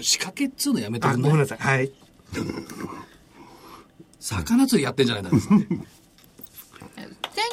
[0.00, 1.30] 仕掛けっつうのやめてあ、くんない？
[1.30, 1.58] ごめんなさい。
[1.58, 1.92] はい。
[4.20, 5.64] 魚釣りやってんじゃないんですか前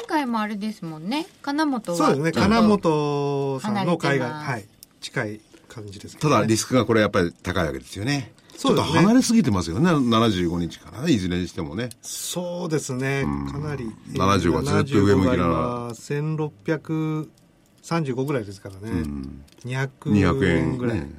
[0.06, 2.32] 回もあれですもんね金本はそうですね。
[2.32, 4.66] 金本さんの海外、はい。
[5.06, 13.24] 近い感じですけただリスクがこれやっぱり高いわけですよねちょっとそうですね離れすぎてますよね75日からねいずれにしてもねそうですね。
[13.52, 13.90] かなり。
[14.12, 19.02] 75はずっと上向きな75が1635ぐらいですからね。
[19.64, 21.00] 200 200円ぐらい。
[21.00, 21.10] ね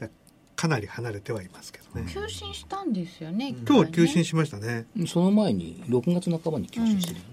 [0.00, 0.08] だ
[0.56, 2.10] かなり離れてはいますけどね。
[2.12, 4.86] 急進したんですよね今日は急進ししましたね。
[5.06, 7.30] その前に6月半ばに休止してるよね、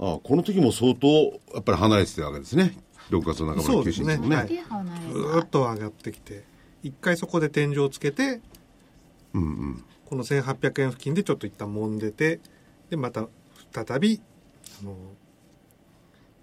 [0.00, 1.06] ああこの時も相当
[1.54, 2.74] やっぱり離れてたわけですね
[3.10, 4.16] 6月の半ばの休止そうですね。
[4.16, 4.44] もね。
[4.48, 6.44] 手離れずーっと上がってきて、
[6.82, 8.40] 一回そこで天井をつけて、
[9.34, 9.84] うんうん。
[10.06, 12.40] この1800円付近でちょっと一旦揉んでて、
[12.90, 13.26] で、また
[13.72, 14.20] 再び、
[14.80, 14.96] あの、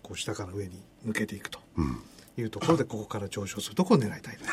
[0.04, 1.60] こう下から上に抜けていくと
[2.38, 4.49] いうところで、ここから上昇するところを狙いたいです。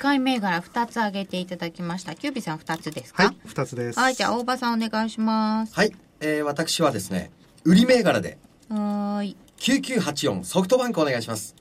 [0.00, 2.14] 買い銘柄2つ挙げていただきました。
[2.14, 3.24] キュービさん2つですか？
[3.24, 3.98] はい、二つです。
[3.98, 5.74] はいじゃあ大場さんお願いします。
[5.74, 7.32] はい、えー、私はですね
[7.64, 8.38] 売り銘柄で。
[8.68, 11.54] はーい9984ソフトバンクお願いします。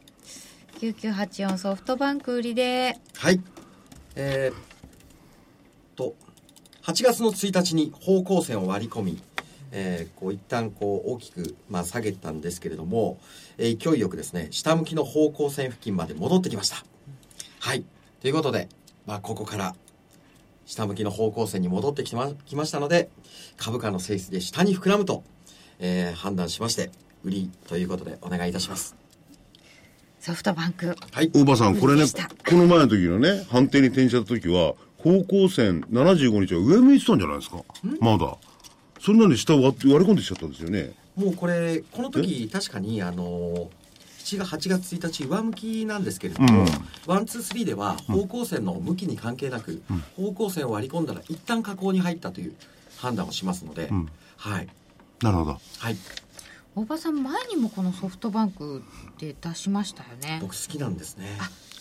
[0.79, 2.97] 9984ソフトバンク売りで。
[3.15, 3.41] はい。
[4.15, 6.15] えー、と
[6.83, 9.21] 8月の1日に方向線を割り込み、
[9.71, 13.19] えーこう一旦こう大きく、まあ、下げたんですけれども、
[13.57, 16.83] えー勢いよくですね下向きの方向線付近まで戻ってきました。
[17.59, 17.83] はい。
[18.21, 18.69] ということで、
[19.05, 19.75] まあ、ここから
[20.65, 23.09] 下向きの方向線に戻ってきまきましたので
[23.57, 25.23] 株価の性質で下に膨らむと、
[25.79, 26.91] えー判断しまして
[27.23, 28.95] 売りということでお願いいたします。
[30.19, 30.95] ソフトバンク。
[31.11, 31.29] はい。
[31.33, 32.03] 大場さんこれね
[32.49, 37.57] この前の時のね判定に転じた時は方向線75日は上向いてたんじゃないですか？
[37.99, 38.35] まだ。
[38.99, 40.91] そんなに下割って割り込んできちゃったんですよね。
[41.15, 43.69] もうこれこの時確かにあの
[44.19, 46.65] 7月8月1日上向きなんですけれども、
[47.05, 49.81] ワンツースリーでは方向線の向きに関係なく、
[50.17, 52.53] 方向線を割り込んだら一旦下降に入ったという
[52.97, 54.09] 判断をしますので、ん。
[54.35, 54.67] はい。
[55.21, 55.51] なるほど。
[55.79, 55.95] はい
[56.77, 58.83] 大場さん前にもこのソフトバンク
[59.17, 60.37] で出しましたよね。
[60.43, 61.27] 僕好きなんですね。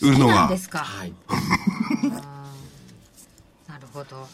[0.01, 0.79] 売るのがですか？
[0.79, 1.13] はい、
[3.69, 4.15] なるほど。
[4.15, 4.27] はい。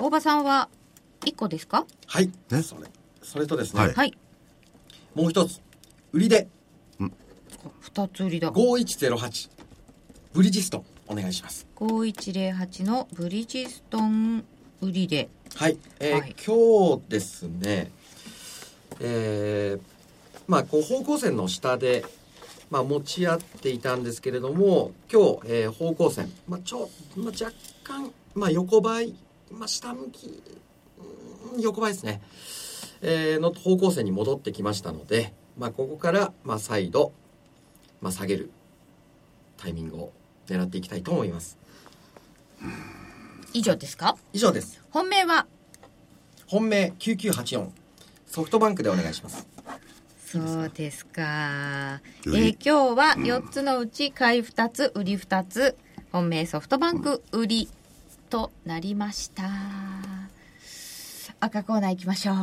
[0.00, 0.68] 大場さんは
[1.20, 1.86] 1個ですか？
[2.06, 2.26] はい。
[2.50, 2.90] ねそれ
[3.22, 3.92] それとですね、はい。
[3.94, 4.18] はい。
[5.14, 5.60] もう一つ
[6.12, 6.48] 売りで。
[6.98, 8.50] 2つ売りだ。
[8.50, 9.48] 5108
[10.32, 11.68] ブリヂストンお願いします。
[11.76, 14.44] 5108のブリヂストン
[14.80, 15.28] 売りで。
[15.54, 16.34] はい、えーはい。
[16.44, 17.92] 今日ですね、
[19.04, 19.80] えー
[20.46, 22.04] まあ、こう方向線の下で、
[22.70, 27.52] まあ、持ち合っていたんですけれども今日、えー方向線、まあちょまあ、若
[27.84, 29.14] 干、まあ、横ばい、
[29.50, 30.42] まあ、下向き
[31.52, 32.22] うん横ばいですね、
[33.02, 37.12] えーの方向線に戻ってきましたので、まあ、ここから、まあ、再度、
[38.00, 38.50] まあ、下げる
[39.56, 40.12] タイミングを
[40.46, 41.58] 狙っていきたいと思います。
[43.52, 44.16] 以上ですか？
[44.32, 44.80] 以上です。
[44.90, 45.46] 本命は？
[46.46, 47.68] 本命9984
[48.32, 49.46] ソフトバンクでお願いします
[50.26, 52.00] そうですか。
[52.24, 55.76] えー今日は4つのうち買い2つ、売り2つ、
[56.10, 57.68] 本命ソフトバンク売り
[58.30, 59.44] となりました。
[61.40, 62.36] 赤コーナー行きましょう。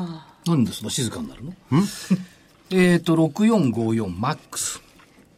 [0.52, 1.54] なんでそんな静かになるの？
[2.69, 4.80] えっと、6454マックス。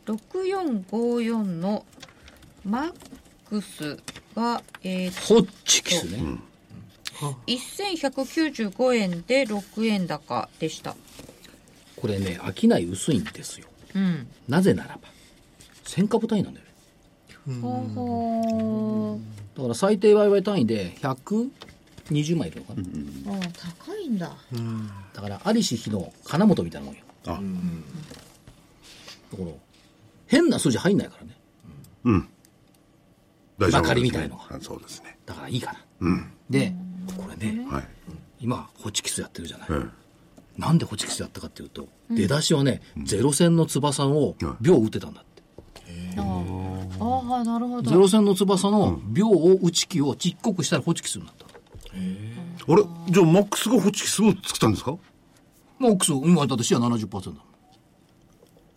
[0.07, 1.85] 6454の
[2.65, 2.93] マッ
[3.47, 3.97] クス
[4.35, 6.19] が、えーホッチキスね。
[7.47, 10.95] 1195円で6円高でした。
[11.95, 13.67] これね、商い薄いんですよ。
[13.95, 14.27] うん。
[14.47, 15.01] なぜならば、
[15.85, 16.71] 1000株単位なんだよね。
[17.61, 19.57] ほうほう。
[19.57, 23.37] だから最低ワイワイ単位で120枚いるのかな。
[23.37, 23.39] あ
[23.85, 24.35] 高いんだ。
[25.13, 27.01] だから、アリシヒの金本みたいなもんよ。
[27.27, 27.39] あ
[29.31, 29.51] だから、
[30.27, 32.27] 変な数字入んないからね。
[33.59, 35.17] 大丈夫まかりみたいのあそうですね。
[35.25, 36.27] だからいいかな。
[36.49, 36.73] で、
[37.17, 37.83] これね、はい。
[38.39, 39.67] 今、ホチキスやってるじゃない。
[39.71, 39.85] え
[40.57, 45.41] なんでホチキスやったかっていうと、出だしはね、ゼロ戦の翼を秒打ってたんだって。
[46.17, 46.21] あ
[46.99, 47.89] ああ、なるほど。
[47.89, 51.45] ゼロ戦の翼の秒を打ち機をちっこくしたらホチキスになった。
[51.95, 52.33] え
[52.67, 52.83] あれ？
[53.09, 54.97] じゃあマックスがホチキスを作ったんですか？
[55.79, 57.37] もうクソ、今だってシェア70%だも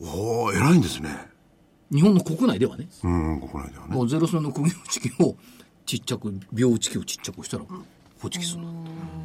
[0.01, 1.11] おお偉いんですね。
[1.93, 1.97] ん。
[1.97, 3.95] 日本の国内ではね、うん、ここないではね。
[3.95, 5.37] もうゼロ戦の釘打ち機を
[5.85, 7.65] ちっちゃく、秒打ち機をちっちゃくしたら、
[8.25, 8.73] ホチキスになっ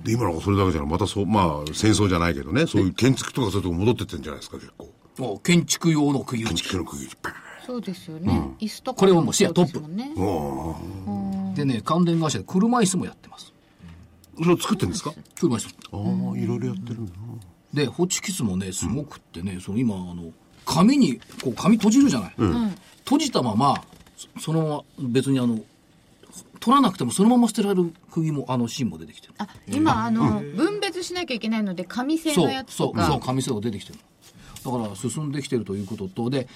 [0.01, 0.05] た。
[0.05, 0.89] で、今なんかそれだけじゃない。
[0.91, 4.89] またそう、まあ、戦争じゃないけどね、そういう建築とかそういうとこ戻ってってんじゃないですか、結構。
[5.37, 7.35] あ建築用の釘打建築の釘、パーン
[7.65, 8.51] そうですよね。
[8.59, 13.53] 椅子とかこれはもうシェアトップそうですもんねでね、関連会社で車椅子もやってます。
[14.37, 15.13] それを作ってんですか？
[15.39, 15.67] 車椅子。
[15.91, 17.17] ああ、いろいろやってるんだな。
[17.73, 20.31] で、ホチキスもね、すごくってね、その今、あの、
[20.65, 22.33] 紙に、こう、紙閉じるじゃない。
[23.03, 23.83] 閉じたまま、
[24.15, 25.59] そそのまま別にあの、
[26.59, 29.33] 取らなくてもそのまま捨てられる釘も、あの、芯も出てきてる。
[29.37, 33.07] あ、今、あの、分別しなきゃいけないので、紙製そうのや、つそう、とか。
[33.07, 33.99] そう、紙製が出てきてる。
[34.65, 36.47] だから進んできてるということと、で、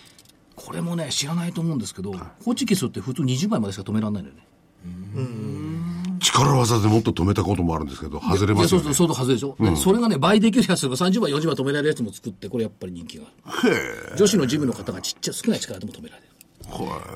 [0.56, 2.14] これもね、知らないと思うんですけど、
[2.44, 4.44] ホチキスって普通20枚までしか止められないんだよね。
[6.20, 9.08] 力技でもっと止めたこともあるんですけど、外れますよねそうそう、。
[9.08, 14.16] そう外れでしょ、でそれがね、倍できるやつが30倍、40倍止められるやつも作って、これやっぱり人気がある。
[14.18, 16.28] 女子のジムの方がちっちゃい、少ない力でも止められる。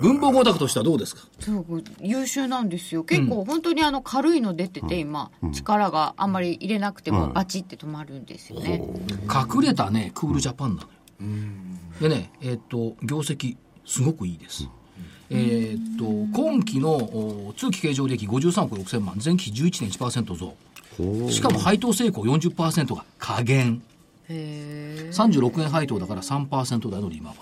[0.01, 1.23] 文房具オタクとしてはどうですか？
[1.39, 3.03] そう優秀なんですよ。
[3.03, 8.81] 結構本当にあの軽いの出てて今、力があんまり入れなくてもバチって止まるんですよね、
[9.27, 10.87] 隠れたね、クールジャパンなのよ。
[11.99, 14.67] でね、えーっと、業績、すごくいいです。
[15.29, 16.05] えーっと、
[16.39, 21.29] 今期のお通期経常利益53億6000万、前期比11.1%増。
[21.31, 23.81] しかも配当成功40%が下限。
[24.29, 27.37] へ36円配当だから3%台の利回り。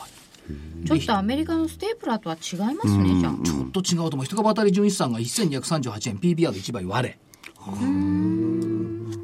[0.50, 3.34] えちょっとアメリカのステープラーとは違いますね、じゃあ。
[3.44, 4.26] ちょっと違うと思う。
[4.26, 7.20] 一株当たり純資産が1238円、PBR1 倍割れ。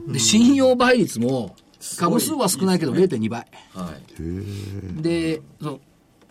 [0.07, 1.55] で、信用倍率も、
[1.97, 3.45] 株数は少ないけど0.2倍。
[3.73, 5.01] はい。
[5.01, 5.79] で、その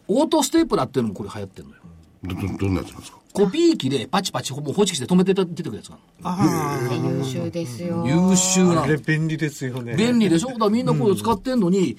[0.08, 1.80] オートステープラーっていうのもこれ流行ってるのよ。
[2.22, 3.18] ど、ど、どんなやつなんですか？
[3.32, 8.04] コピー機でパチパチほぼホチキスで止めて出てくるやつがあ優秀ですよ。
[8.04, 9.00] 優秀なあれの。
[9.02, 9.94] 便利ですよね。
[9.94, 10.48] 便利でしょ？
[10.48, 11.96] だからみんなこれを使ってんのに、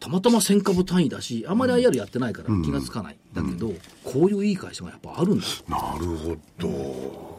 [0.00, 3.16] たまたま1000株単位だし、あんまり IR やってないから気がつかない。
[3.34, 3.72] だけど、
[4.04, 5.52] こういういい会社がやっぱあるんだよ。
[5.68, 7.38] なるほど。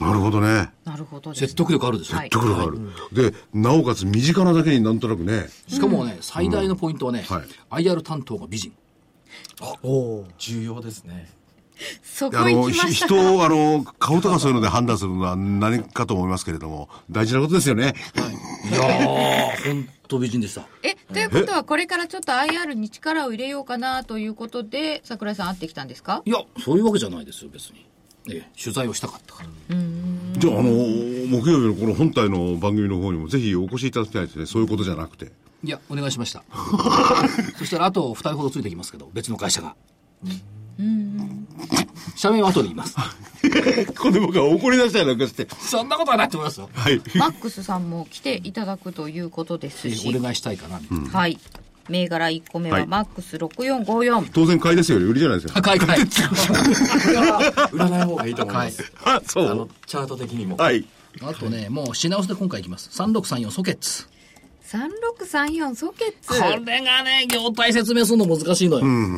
[0.00, 0.70] なるほどね。
[0.84, 2.78] なるほどです説得力あるでしょ、はいところがある。
[3.12, 5.46] で、なおかつ身近なだけになんとなくね。
[5.68, 8.72] しかもね、最大のポイントはね、は IR 担当が美人。
[9.82, 11.28] おー重要ですね
[12.02, 17.94] そこあの、行きまひしたか人を、あの、顔とかそういうので判断するのは何かと思いますけれども、大事なことですよね。
[18.70, 20.66] いやー、ほんと美人でした。
[20.82, 26.22] えということはこれからちょっと IR に力を入れようかなということで桜井さん会ってきたんですか？
[26.24, 27.86] いや、そういうわけじゃないですよ、別に。
[28.28, 29.48] ええ、取材をしたかったから。
[30.38, 34.44] じゃあ、あの、木曜日のこの本体の番組の方にもぜひお越しいただきたいですね。
[34.46, 35.32] そういうことじゃなくて。
[35.64, 36.44] いや、お願いしました。
[37.58, 39.74] そしたら、あと2人ほどついてきますけど、別の会社が。
[42.16, 42.96] 社名は後で言います。
[43.94, 45.46] ここで僕は怒り出したりなんかして。
[45.58, 46.68] そんなことはないと思いますよ。
[46.72, 47.00] はい。
[47.16, 51.10] マックスさんも来ていただくということですええしお願いしたいかな、みたいな。
[51.10, 51.38] はい
[51.88, 54.98] 銘柄1個目ははいマックス6454、当然買いですよ。
[54.98, 55.62] 売りじゃないですよ。
[55.62, 56.02] 買い買い。
[57.72, 59.68] 売らない方がいいと思いますあ、そあの。
[59.86, 60.86] チャート的にもはい。
[61.22, 62.90] あとね、もう品薄で今回いきます。
[63.02, 64.06] 3634ソケッツ。
[64.70, 69.16] 3634ソケッツこれがね、業態説明するの難しいのよ。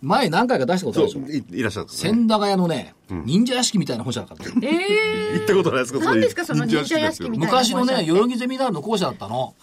[0.00, 1.54] 前何回か出したことあるでしょ。
[1.54, 1.86] いいらっしゃる。
[1.88, 4.50] 千駄ヶ谷のね、忍者屋敷みたいな本社だから。
[4.68, 6.00] え行ったことないですか？
[6.00, 6.44] 何ですか？
[6.44, 9.54] その忍者屋敷みたいな昔のね、代々木ゼミナールの校舎だったの。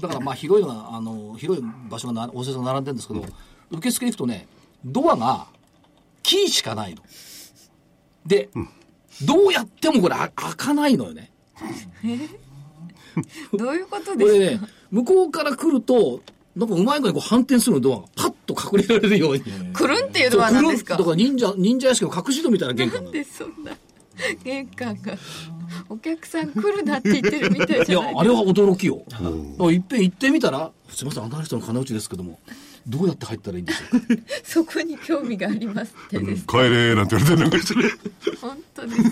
[0.00, 3.24] だからまあ広いのが、あの、広い場所がな、大勢さん並んでるんですけど、
[3.70, 4.48] 受付行くとね、
[4.84, 5.46] ドアが、
[6.24, 7.02] キーしかないの。
[8.26, 8.50] で、
[9.24, 11.30] どうやってもこれあ開かないのよね。
[13.56, 14.38] どういうことこですか？
[14.38, 14.60] れね、
[14.90, 16.20] 向こうから来ると、
[16.58, 19.42] なんかうまい具合にこう反転するドアがパッと隠れられるように。
[19.72, 20.96] くるんっていうのは何ですか？
[20.96, 23.76] だから忍者、忍者屋敷の隠し戸みたいな玄関なのなんでそんな
[24.42, 25.14] 玄関が
[25.88, 29.04] お客さん来るなって言ってるみたいいじゃない、やあれは驚きよ。
[29.70, 32.40] いっぺん行ってみたら、すみません、あの人の金内ですけども、
[32.88, 34.22] どうやって入ったらいいんでしょうか？
[34.42, 37.84] そこに興味がありますってです帰れなんて言われてなんかしてね。
[38.40, 39.02] 本当ですよ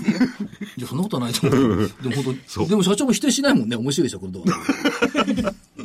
[0.79, 1.91] いや、そんなことはないと思う。
[2.03, 3.77] でも本当に、でも社長も否定しないもんね。
[3.77, 5.53] 面白いでしょ、これドア。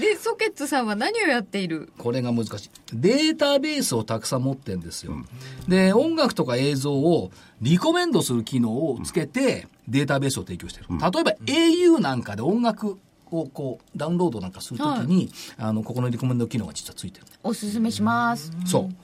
[0.00, 1.92] でソケッツさんは何をやっている？
[1.98, 2.70] これが難しい。
[2.94, 5.12] データベースをたくさん持ってんですよ。
[5.68, 7.30] で、音楽とか映像を
[7.60, 10.86] リコメンドする機能をつけて、データベースを提供してる。
[10.88, 12.98] 例えば au なんかで音楽
[13.30, 17.26] をこう、ダウンロードなんかするときに、あの、ここのリコメンド機能が実はついてる。
[17.42, 18.94] おすすめしますそう。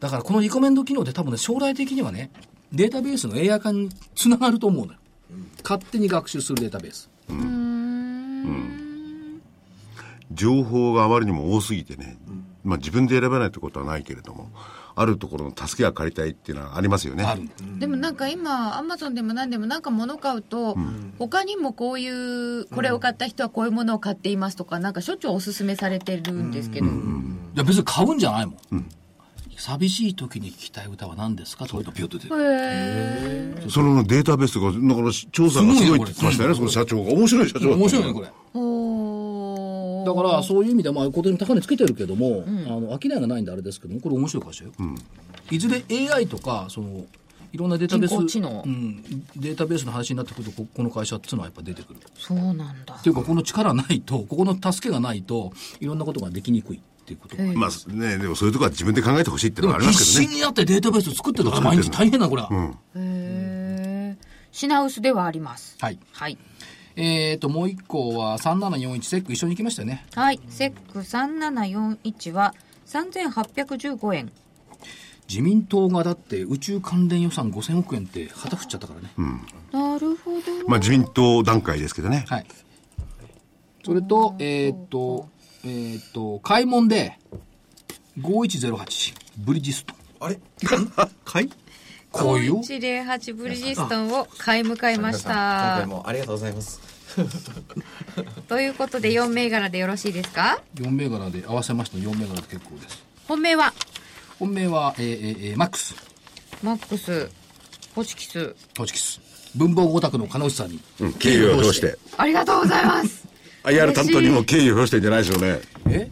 [0.00, 2.30] だからこのリコメンド機能って多分ね、将来的にはね、
[2.72, 4.98] データベースの AI 化につながると思うのよ。
[5.62, 7.08] 勝手に学習するデータベース。
[10.34, 12.18] 情報があまりにも多すぎてね、
[12.62, 14.50] まあ自分で選ばないってことはないけれども、
[14.96, 17.24] あるところの助けが借りたいっていうのはありますよね。
[17.24, 17.42] ある。
[17.78, 20.76] でもなんか今アマゾンでも何でもなんか物買うと、
[21.18, 26.90] 他にもこういうこれを買った人はこういうものを買っていますとかなんかしょっちゅうおすすめされてるんですけど、い
[27.54, 28.58] や別に買うんじゃないもん。
[29.56, 37.12] 寂しい時に聴きたい歌は何ですかとピュッと出てそのデータベースとか、だから調査がすごいって言ってましたよね、その社長が。
[37.12, 38.28] 面白い社長面白いね、これ。
[40.10, 44.72] おだから、そういう意味では、まあ、今年も高値つけてるけども、あの、商いがないんであれですけども、これ面白い会社よ。
[45.50, 47.04] いずれ AI とか、その、
[47.52, 49.02] いろんなデータベース、人工知能うん、
[49.36, 52.00] データベースの話になってくると、ここの会社っていうのはやっぱ出てくる。
[52.16, 57.36] そうなんだっていうか、この力ないと、ここの助けがないと、いろんなことができにくいっていうこと。
[57.36, 60.26] まあね、でもそういうところは自分で考えてほしいっていうのはありますけどね。
[60.26, 62.48] 必死になってデータベース作ってるから毎日大変な、これは。
[62.50, 62.66] うん。
[62.70, 64.16] へえ
[64.50, 65.98] 品薄ではありますはい。
[66.12, 66.38] はい
[66.96, 70.06] えーと、もう一個は3741セック一緒に行きましたよね。
[70.14, 72.54] はいセック3741は
[72.86, 74.32] 3815円
[75.28, 79.10] 自民党がだって宇宙関連予算5000億円って旗振っちゃったからね。
[79.72, 82.24] なるほどまあ自民党段階ですけどね。
[82.28, 82.46] はい。
[83.84, 85.28] それと、えーっと、
[85.64, 87.18] えーっと、開門で、
[88.20, 89.96] 5108、ブリヂストン。
[90.20, 90.38] あれ？
[91.24, 91.50] 買い
[92.14, 92.46] こういう？
[92.46, 92.56] よ。
[92.62, 96.80] 108ブリヂストンを買い迎えまし今た回もありがとうございます
[98.48, 103.02] ということで4銘柄でよろしいですか4銘柄で合わせました4銘柄で結構です。
[103.28, 103.72] 本命は
[104.38, 105.94] 本命は、えーえーえーマックス、
[106.62, 107.30] マックス
[107.94, 109.20] ホチキストチキス。
[109.54, 110.80] 文房具オタクの金内さんに。
[111.00, 111.96] うん敬意を表して。
[112.16, 113.24] ありがとうございます
[113.62, 115.60] IR 担当にも敬意を表してんじゃないでしょうね。
[115.88, 116.10] え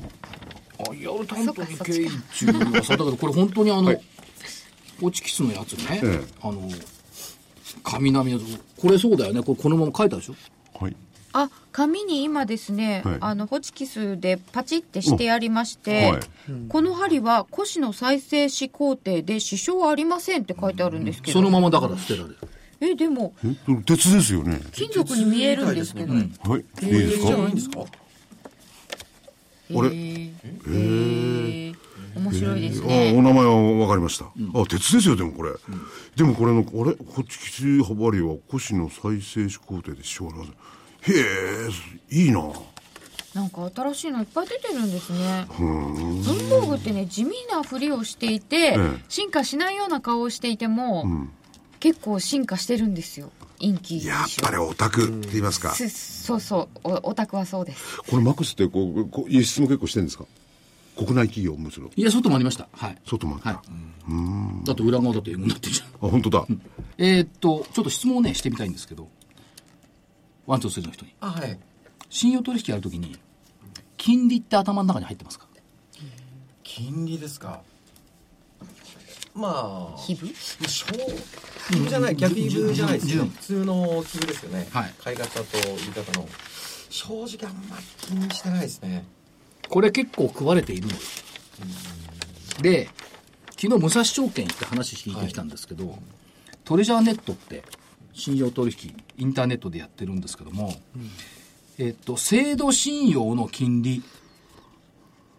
[0.78, 4.00] あ、やる担当に経緯中はさ、だけどこれ本当にあの、はい
[5.02, 6.68] ホチキスのやつね、ええあの、
[7.82, 8.46] 紙並みの、
[8.80, 9.42] これそうだよね。
[9.42, 10.34] これこのまま書いたでしょ？
[10.78, 10.96] はい。
[11.34, 13.16] あ紙に今ですね、はい。
[13.20, 16.20] あのホチキスでパチってしてありまして、はい。
[16.68, 22.38] この針は古紙の再生紙工程で支障ありませんって書いてあるんですけど、そのままだから捨てられる。
[22.80, 24.60] えでもえ鉄ですよね。
[24.72, 26.24] 金属に見えるんですけど、はい。
[26.82, 27.26] いいですか？
[27.26, 27.80] じゃないんですか？
[27.80, 27.88] へあ
[29.82, 29.88] れ？
[29.88, 30.32] ー。
[30.66, 31.71] へー
[32.32, 34.24] 面白いですあねお名前は分かりました。
[34.26, 35.50] あ、鉄ですよ、でもこれ。
[36.16, 36.96] でもこれの、あれ？
[37.14, 40.46] ホチキスハバリは古紙の再生紙工程でしょうがない。
[40.46, 40.52] へ
[42.10, 42.42] え、いいな。
[43.34, 48.78] なんか新しいのいっぱい出てるんですね文房具ってね地味なふりをしていて、ええ
[49.08, 51.06] 進化しないような顔をしていても、
[51.80, 55.70] 結構進化してるんですよ陰気やっぱりオタクって言いますか。
[55.70, 60.26] すそうそうおオタクはそうですこれマックスってこう、こう輸出も結構してるんですか？
[60.96, 61.90] 国内企業もちろん。
[61.96, 62.68] いや、外もありました。
[62.72, 62.98] はい。
[63.06, 63.48] 外もあった。
[63.50, 63.62] は
[64.62, 64.66] い。
[64.66, 65.86] だって裏側だって英語になってるじゃん。
[65.88, 66.46] あ、本当だ。
[66.98, 69.08] えーっと、ちょっと質問をね、してみたいんですけど、
[70.46, 71.14] ワン、ツー、スリーの人に。
[71.20, 71.58] あはい
[72.10, 73.18] 信用取引やるときに、
[73.96, 75.46] 金利って頭の中に入ってますか？
[76.62, 77.62] 金利ですか？
[79.34, 80.26] まあ皮膚
[80.68, 86.28] 小皮膚じゃない逆に分じゃないです普通の皮膚ですよね、はい買い方と売り方の
[86.90, 87.06] 正
[87.38, 89.06] 直あんまり気にしてないですね
[89.72, 90.98] これ結構食われているのよ。
[92.60, 92.90] で、
[93.52, 95.98] 昨日武蔵証券行って話聞いてきたんですけど、
[96.64, 97.64] トレジャーネットって
[98.12, 100.74] 信用取引、インターネットでやってるんですけども、
[101.78, 104.02] えっと、制度信用の金利、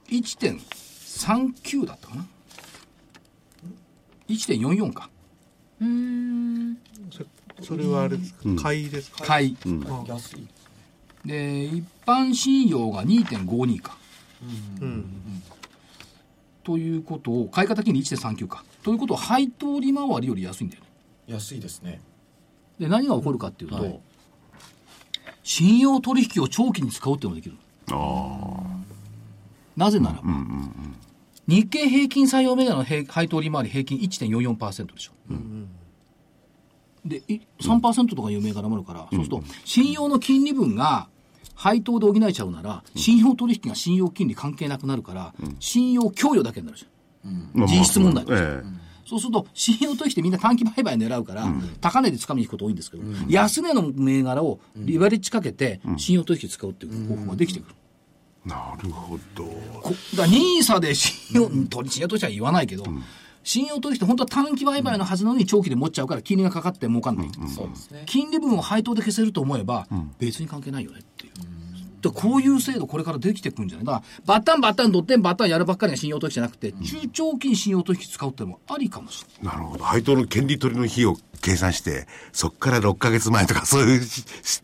[0.09, 2.25] 1.39だったかな
[4.29, 5.11] ?1.44 か。
[5.79, 6.77] うーん
[7.11, 7.23] そ
[7.63, 9.23] それはあれですか、買いですか？
[9.25, 9.57] 買い。
[10.07, 10.47] 安い
[11.23, 13.95] で、一般信用が2.52か。
[14.81, 15.05] うん
[16.63, 18.63] ということを、買い方金利1.39か。
[18.83, 20.87] ということは、配当利回りより安いんだよね。
[21.27, 21.99] 安いですね
[22.79, 23.99] で、何が起こるかっていうと、はい
[25.43, 27.57] 信用取引を長期に使うっていうのができる。
[29.75, 30.23] なぜならば、
[31.47, 35.11] 日経平均採用銘柄の平配当利回り平均1.44%でしょ。
[37.05, 41.09] で、い3%とかいう銘柄もあるから、そうすると、信用の金利分が
[41.55, 47.51] 配当で補えちゃうなら、信用取引が信用金利関係なくなるから、信用供与だけになるじゃん。
[47.53, 48.63] まあ実質問題まあえ
[49.05, 51.47] そうすると、信用取引ってみんな短期売買狙うから、
[51.81, 57.75] 高値で掴みに行くこと多いんですけど、安値の銘柄をリバレッジかけて、信用取引使うっていう方法ができてくる。
[58.45, 59.43] えなるほど。
[59.43, 62.85] こだからニーサで信用、取り信用取引は言わないけど、
[63.43, 67.29] 信用取引って本当は短期売買のはずなのに長期で持っちゃうから金利がかかって儲かんない。
[67.53, 68.03] そうですね。
[68.05, 69.87] 金利分を配当で消せると思えば、
[70.17, 71.01] 別に関係ないよね。
[72.03, 73.85] でこういう制度これからできてくるんじゃない？
[73.85, 79.55] だから、バッタンバッタンドッテンバッタンやるばっかりが信用取引じゃなくて、中長期に信用取引使うってのもありかもしれない。
[79.55, 79.83] なるほど。
[79.83, 84.01] 配当の権利取りの費を計算して、そこから6ヶ月前とか、 そういう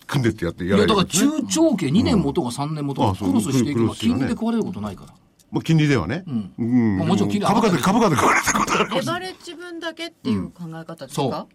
[0.08, 1.08] 組んでってやってやいや、だから。
[1.08, 3.30] 中長期2年元が3年元があそう。
[3.30, 5.14] クロスしていけば金利で食われることないから。
[5.52, 6.24] まあ、金利ではね。
[6.58, 6.98] うん。
[6.98, 9.22] まあもちろん金利株価で、株価で買われたことあるかもしれない。
[9.22, 11.32] レバレッジ分だけっていう考え方ですそう。
[11.32, 11.48] か、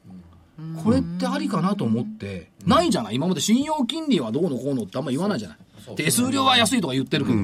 [0.83, 3.15] これってありかなと思って、ないじゃない。
[3.17, 5.59] 今まで信用金利はどうのこうのってあんま言わないじゃない
[5.97, 7.39] 手数料は安いとか言ってるけど、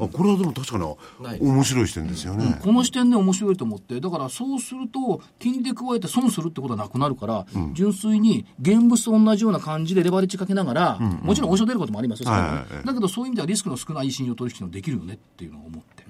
[0.00, 2.58] あ、これはでも確かに面白い視点ですよね。
[2.62, 16.04] この視点で面白いと思って、だからそうすると、金利で加えて損するってことはなくなるから、純粋に現物と同じような感じでレバレッジかけながら、もちろんお証出ることもありますよ、はいはいはいだけどそういう意味ではリスクの少ない信用取引のできるよねっていうのを思って。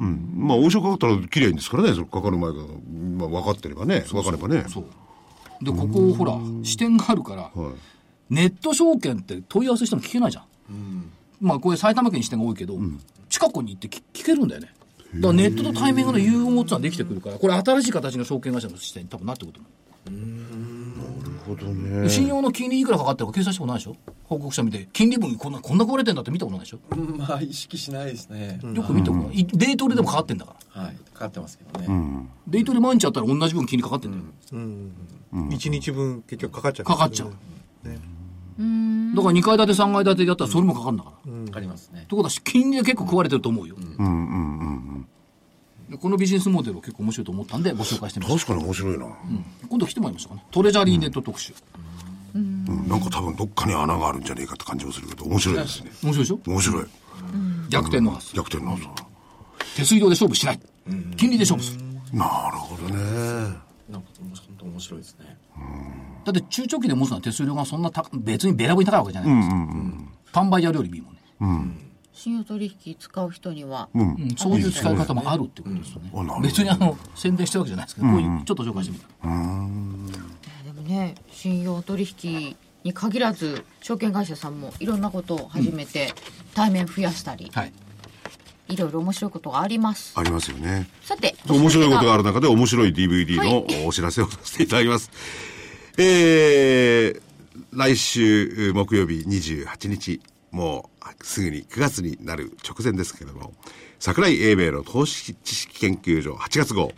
[0.00, 0.34] うん。
[0.36, 2.56] まあ、王将かかったら綺麗ですからね、それかかる前が。
[3.18, 4.00] まあ、分かってればね。
[4.00, 4.64] 分かればね。
[4.68, 4.84] そう。
[5.64, 7.74] で、ここ、ほら、視点があるから、はい。
[8.30, 10.44] ネット証券って問い合わせしても聞けないじゃん。
[11.40, 12.78] まあ、これ埼玉県に支店が多いけど、
[13.28, 14.72] 近くに行って聞聞けるんだよね。
[15.16, 19.72] だからネットとタイミングの融合っていうのはできてくるから、これ新しい形の証券会社の視点に多分なってくると思う。
[20.10, 20.14] な
[21.24, 22.08] るほどね。
[22.08, 23.96] 信用の金利いくらかかってるか計算したことないでしょ？
[24.24, 24.88] 報告書見て。
[24.92, 26.78] 金利分こんな、こんな壊れてんだって見たことないでしょ？
[26.96, 30.82] まあ意識しないですね、よく見ても、いデイトレでもかかってんだから。
[30.82, 34.24] はいかかってますけどね、デイトレ毎日やったら同じ分金利かかってんだよ。
[35.50, 37.32] 一日分結局かかっちゃう、かかっちゃう。
[37.84, 37.98] ね
[39.16, 41.46] だから2階建て3階建てでやったらそれもかかるんだから。
[41.46, 43.76] かかりますねってことは金利で結構食われてると思うよ。
[45.90, 49.04] でこのビジネスモデルを結構面白いと思ったんでご紹介してみまし確かに面白いな。
[49.06, 49.14] た。
[49.68, 50.44] 今度来てもらいましたかね。
[50.50, 51.52] トレジャリーネット特集。
[52.34, 55.90] うんなんか多分どっかに穴があるんじゃねえかって感じもするけど、面白いですね。
[56.02, 56.40] 面白いでしょ？
[56.46, 56.84] 面白い。
[57.68, 58.36] 逆転の発想。
[58.36, 58.78] 逆転の。
[59.76, 60.60] 手数料で勝負しない。
[61.16, 61.84] 金利で勝負する。
[62.12, 62.94] なるほどね。
[63.90, 65.36] なんか本当面白いですね
[66.24, 69.54] だって中長期で持つのは手数料がそんなた別にべらぼうに高いわけじゃないですか。
[70.32, 71.84] 単売やるよりいいもんね。
[72.14, 79.06] 信用取引使う人には、うんそういう使い方もあるってことですよねうん別にあの、宣伝してるわけじゃないですけど、こういう、ちょっと紹介してみた。
[80.64, 86.14] でもね信用取引に限らず証券会社さんもいろんなことを始めて、
[86.54, 87.72] 対面増やしたりはい。
[88.68, 90.88] いろいろ面白いことがありますありますよね。
[91.02, 95.10] さて面白いことがあるる中で面白い DVD のお知らせをさせていただきます。
[95.96, 97.20] えー、
[97.72, 100.20] 来週木曜日28日、
[100.50, 100.90] も
[101.20, 103.52] うすぐに9月になる直前ですけれども、
[104.00, 106.90] 桜井英明の投資知識研究所8月号、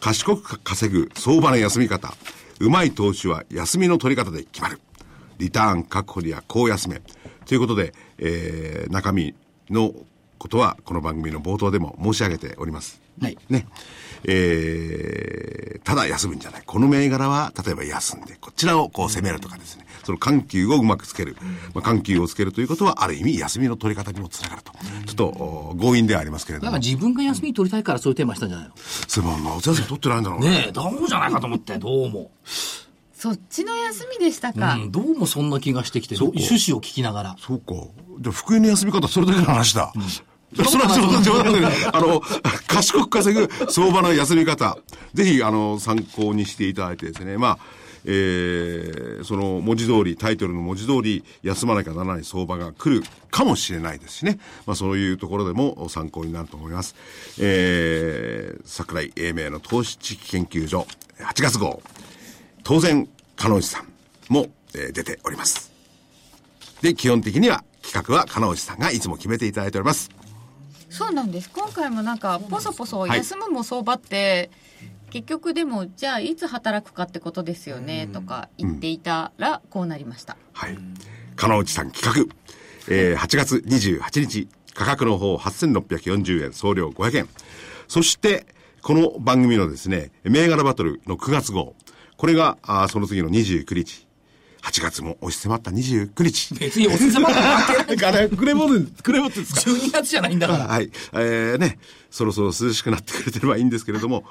[0.00, 2.14] 賢く稼ぐ相場の休み方、
[2.60, 4.80] うまい投資は休みの取り方で決まる。
[5.38, 7.02] リターン確保にはこう休め。
[7.44, 9.34] ということで、えー、中身
[9.68, 9.92] の
[10.38, 13.00] ことはこの番組の冒頭でも申し上げております。
[13.20, 13.36] はい。
[13.48, 13.66] ね。
[14.24, 16.62] えー、ただ休むんじゃない。
[16.66, 19.86] この銘柄は、例えば休んで、こちらをこう攻めるとかですね。
[20.04, 21.36] その緩急をうまくつける。
[21.74, 24.72] まあ、緩急をつけるということは、ある意味休みの取り方にもつながると。
[25.06, 26.80] ちょっと、お強引ではありますけれどもだから。
[26.80, 28.74] 自分が休み取りたいからそういうテーマしたんじゃないの？
[28.76, 30.50] そういえば、夏休み取ってないんだろうね。
[30.50, 32.30] ねえ、どうじゃないかと思って、どうも。
[33.14, 37.36] そっちの休みでしたか、うん、どうもそんな気がしてきて、そうか趣旨を聞きながら。
[37.38, 37.74] そうか。
[38.20, 39.92] じゃあ、福井の休み方、それだけの話だ。
[40.56, 42.22] それは冗談で、あの、
[42.66, 44.78] 賢く稼ぐ相場の休み方。
[45.12, 47.36] ぜひ、あの、参考にしていただいてですね。
[47.36, 47.58] まあ、
[48.04, 54.38] えー、その文字通り、タイトルの文字通り、休まなきゃならない相場が来るかもしれないですしね。
[54.66, 56.94] まあ、そういうところでも参考になると思います。
[57.38, 60.86] えー、桜井英明の投資知識研究所、
[61.18, 61.82] 8月号。
[62.64, 63.86] 当然、加納内さん
[64.32, 65.70] も、えー出ております。
[66.82, 70.17] で、基本的には企画は加納内さんがいつも決めていただいております。
[70.90, 74.50] そうなんです今回もなんかポソポソはい休むも相場って、
[75.10, 80.78] 結局でもじゃあいつ働くかってことですよねとか言っていたらこうなりました、はい。
[81.36, 82.34] 加納内さん企画。
[82.90, 87.28] えー、8月28日、価格の方8640円、送料500円。
[87.86, 88.46] そして、
[88.82, 91.74] この番組のですね、銘柄バトルの9月号。
[92.16, 94.07] これが、あーその次の29日。
[94.68, 96.54] 8月も押し迫った29日。
[96.54, 97.96] 別におせま関係ない。
[97.98, 100.66] から、くれもる、くれもってですか？12月じゃないんだから。
[100.66, 100.90] はい。
[101.14, 101.78] えー、ね、
[102.10, 104.24] そろそろ涼しくなってくれてればいいんですけれども、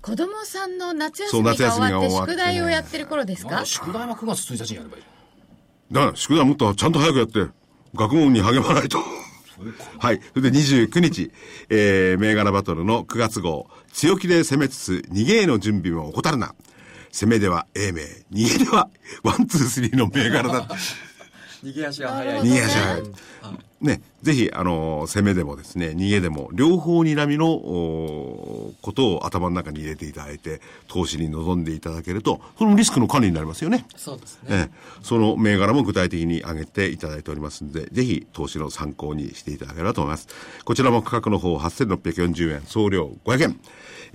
[0.00, 3.64] 子供さんの夏休みが終わって宿題をやってる頃ですか？
[3.64, 5.02] 宿題は9月1日にやればいい。
[5.92, 7.46] だから、宿題もっとちゃんと早くやって、
[7.94, 8.98] 学問に励まないと。
[9.98, 10.20] はい。
[10.34, 11.30] それで29日、
[11.68, 16.54] えー、銘柄バトルの9月号、強気で攻めつつ、逃げへの準備も怠るな。
[17.14, 18.00] 攻めでは英明、
[18.32, 18.88] 逃げでは
[19.22, 20.66] ワン、ツー、スリーの銘柄だ。
[21.62, 23.02] 逃げ足が早い逃げ足が早い。
[23.80, 33.86] ね、ぜひ、あのー攻めでもですね、逃げでも、両方睨みの、おーことを頭の中に入れていただいて、投資に臨んでいただけると、そのリスクの管理になりますよね。
[33.94, 40.26] そうですねええ、その銘柄も具体的に挙げていただいておりますので、ぜひ投資の参考にしていただければと思います。
[40.64, 43.60] こちらも価格の方8640円、送料500円。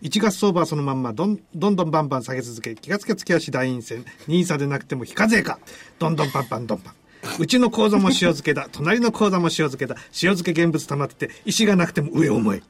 [0.01, 4.05] 1月相場はそのまんま、どん、どんどんバンバン下げ続け、気がつきゃ月足大陰線。
[4.27, 5.59] NISA でなくても非課税か。
[5.99, 6.93] どんどんパンパン、どんパン。
[7.37, 8.69] うちの口座も塩漬けだ。
[8.71, 9.95] 隣の口座も塩漬けだ。
[9.97, 12.63] 塩漬け現物溜まってて、石がなくても上を思え。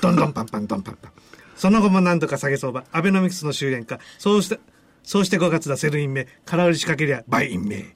[0.00, 1.12] どんどんパンパン、どんパンパン。
[1.56, 4.58] その後も何度か下げ相場、アベノミクスの終焉か、そうして、
[5.04, 7.94] そうして5月だ、 Sell in May、空売り仕掛けりゃ、 Buy in May。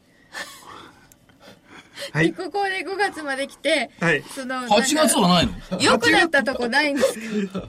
[2.12, 2.32] はい。
[2.32, 5.80] ここで5月まで来て、はいその、8月はないの？
[5.80, 7.68] 良くなったとこないんですか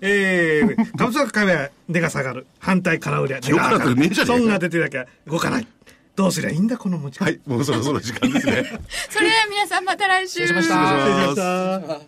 [0.00, 2.46] えー、株価株は値が下がる。
[2.58, 3.94] 反対空売りは値が上がる。
[3.96, 5.66] ね損が出てなきゃ動かない。
[6.16, 7.24] どうすりゃいいんだ、この持ち方。
[7.26, 8.64] はい、もうそろそろ時間ですね。
[9.08, 10.40] それでは皆さんまた来週。
[10.40, 11.74] 失礼しました失礼しました。
[11.94, 12.00] あ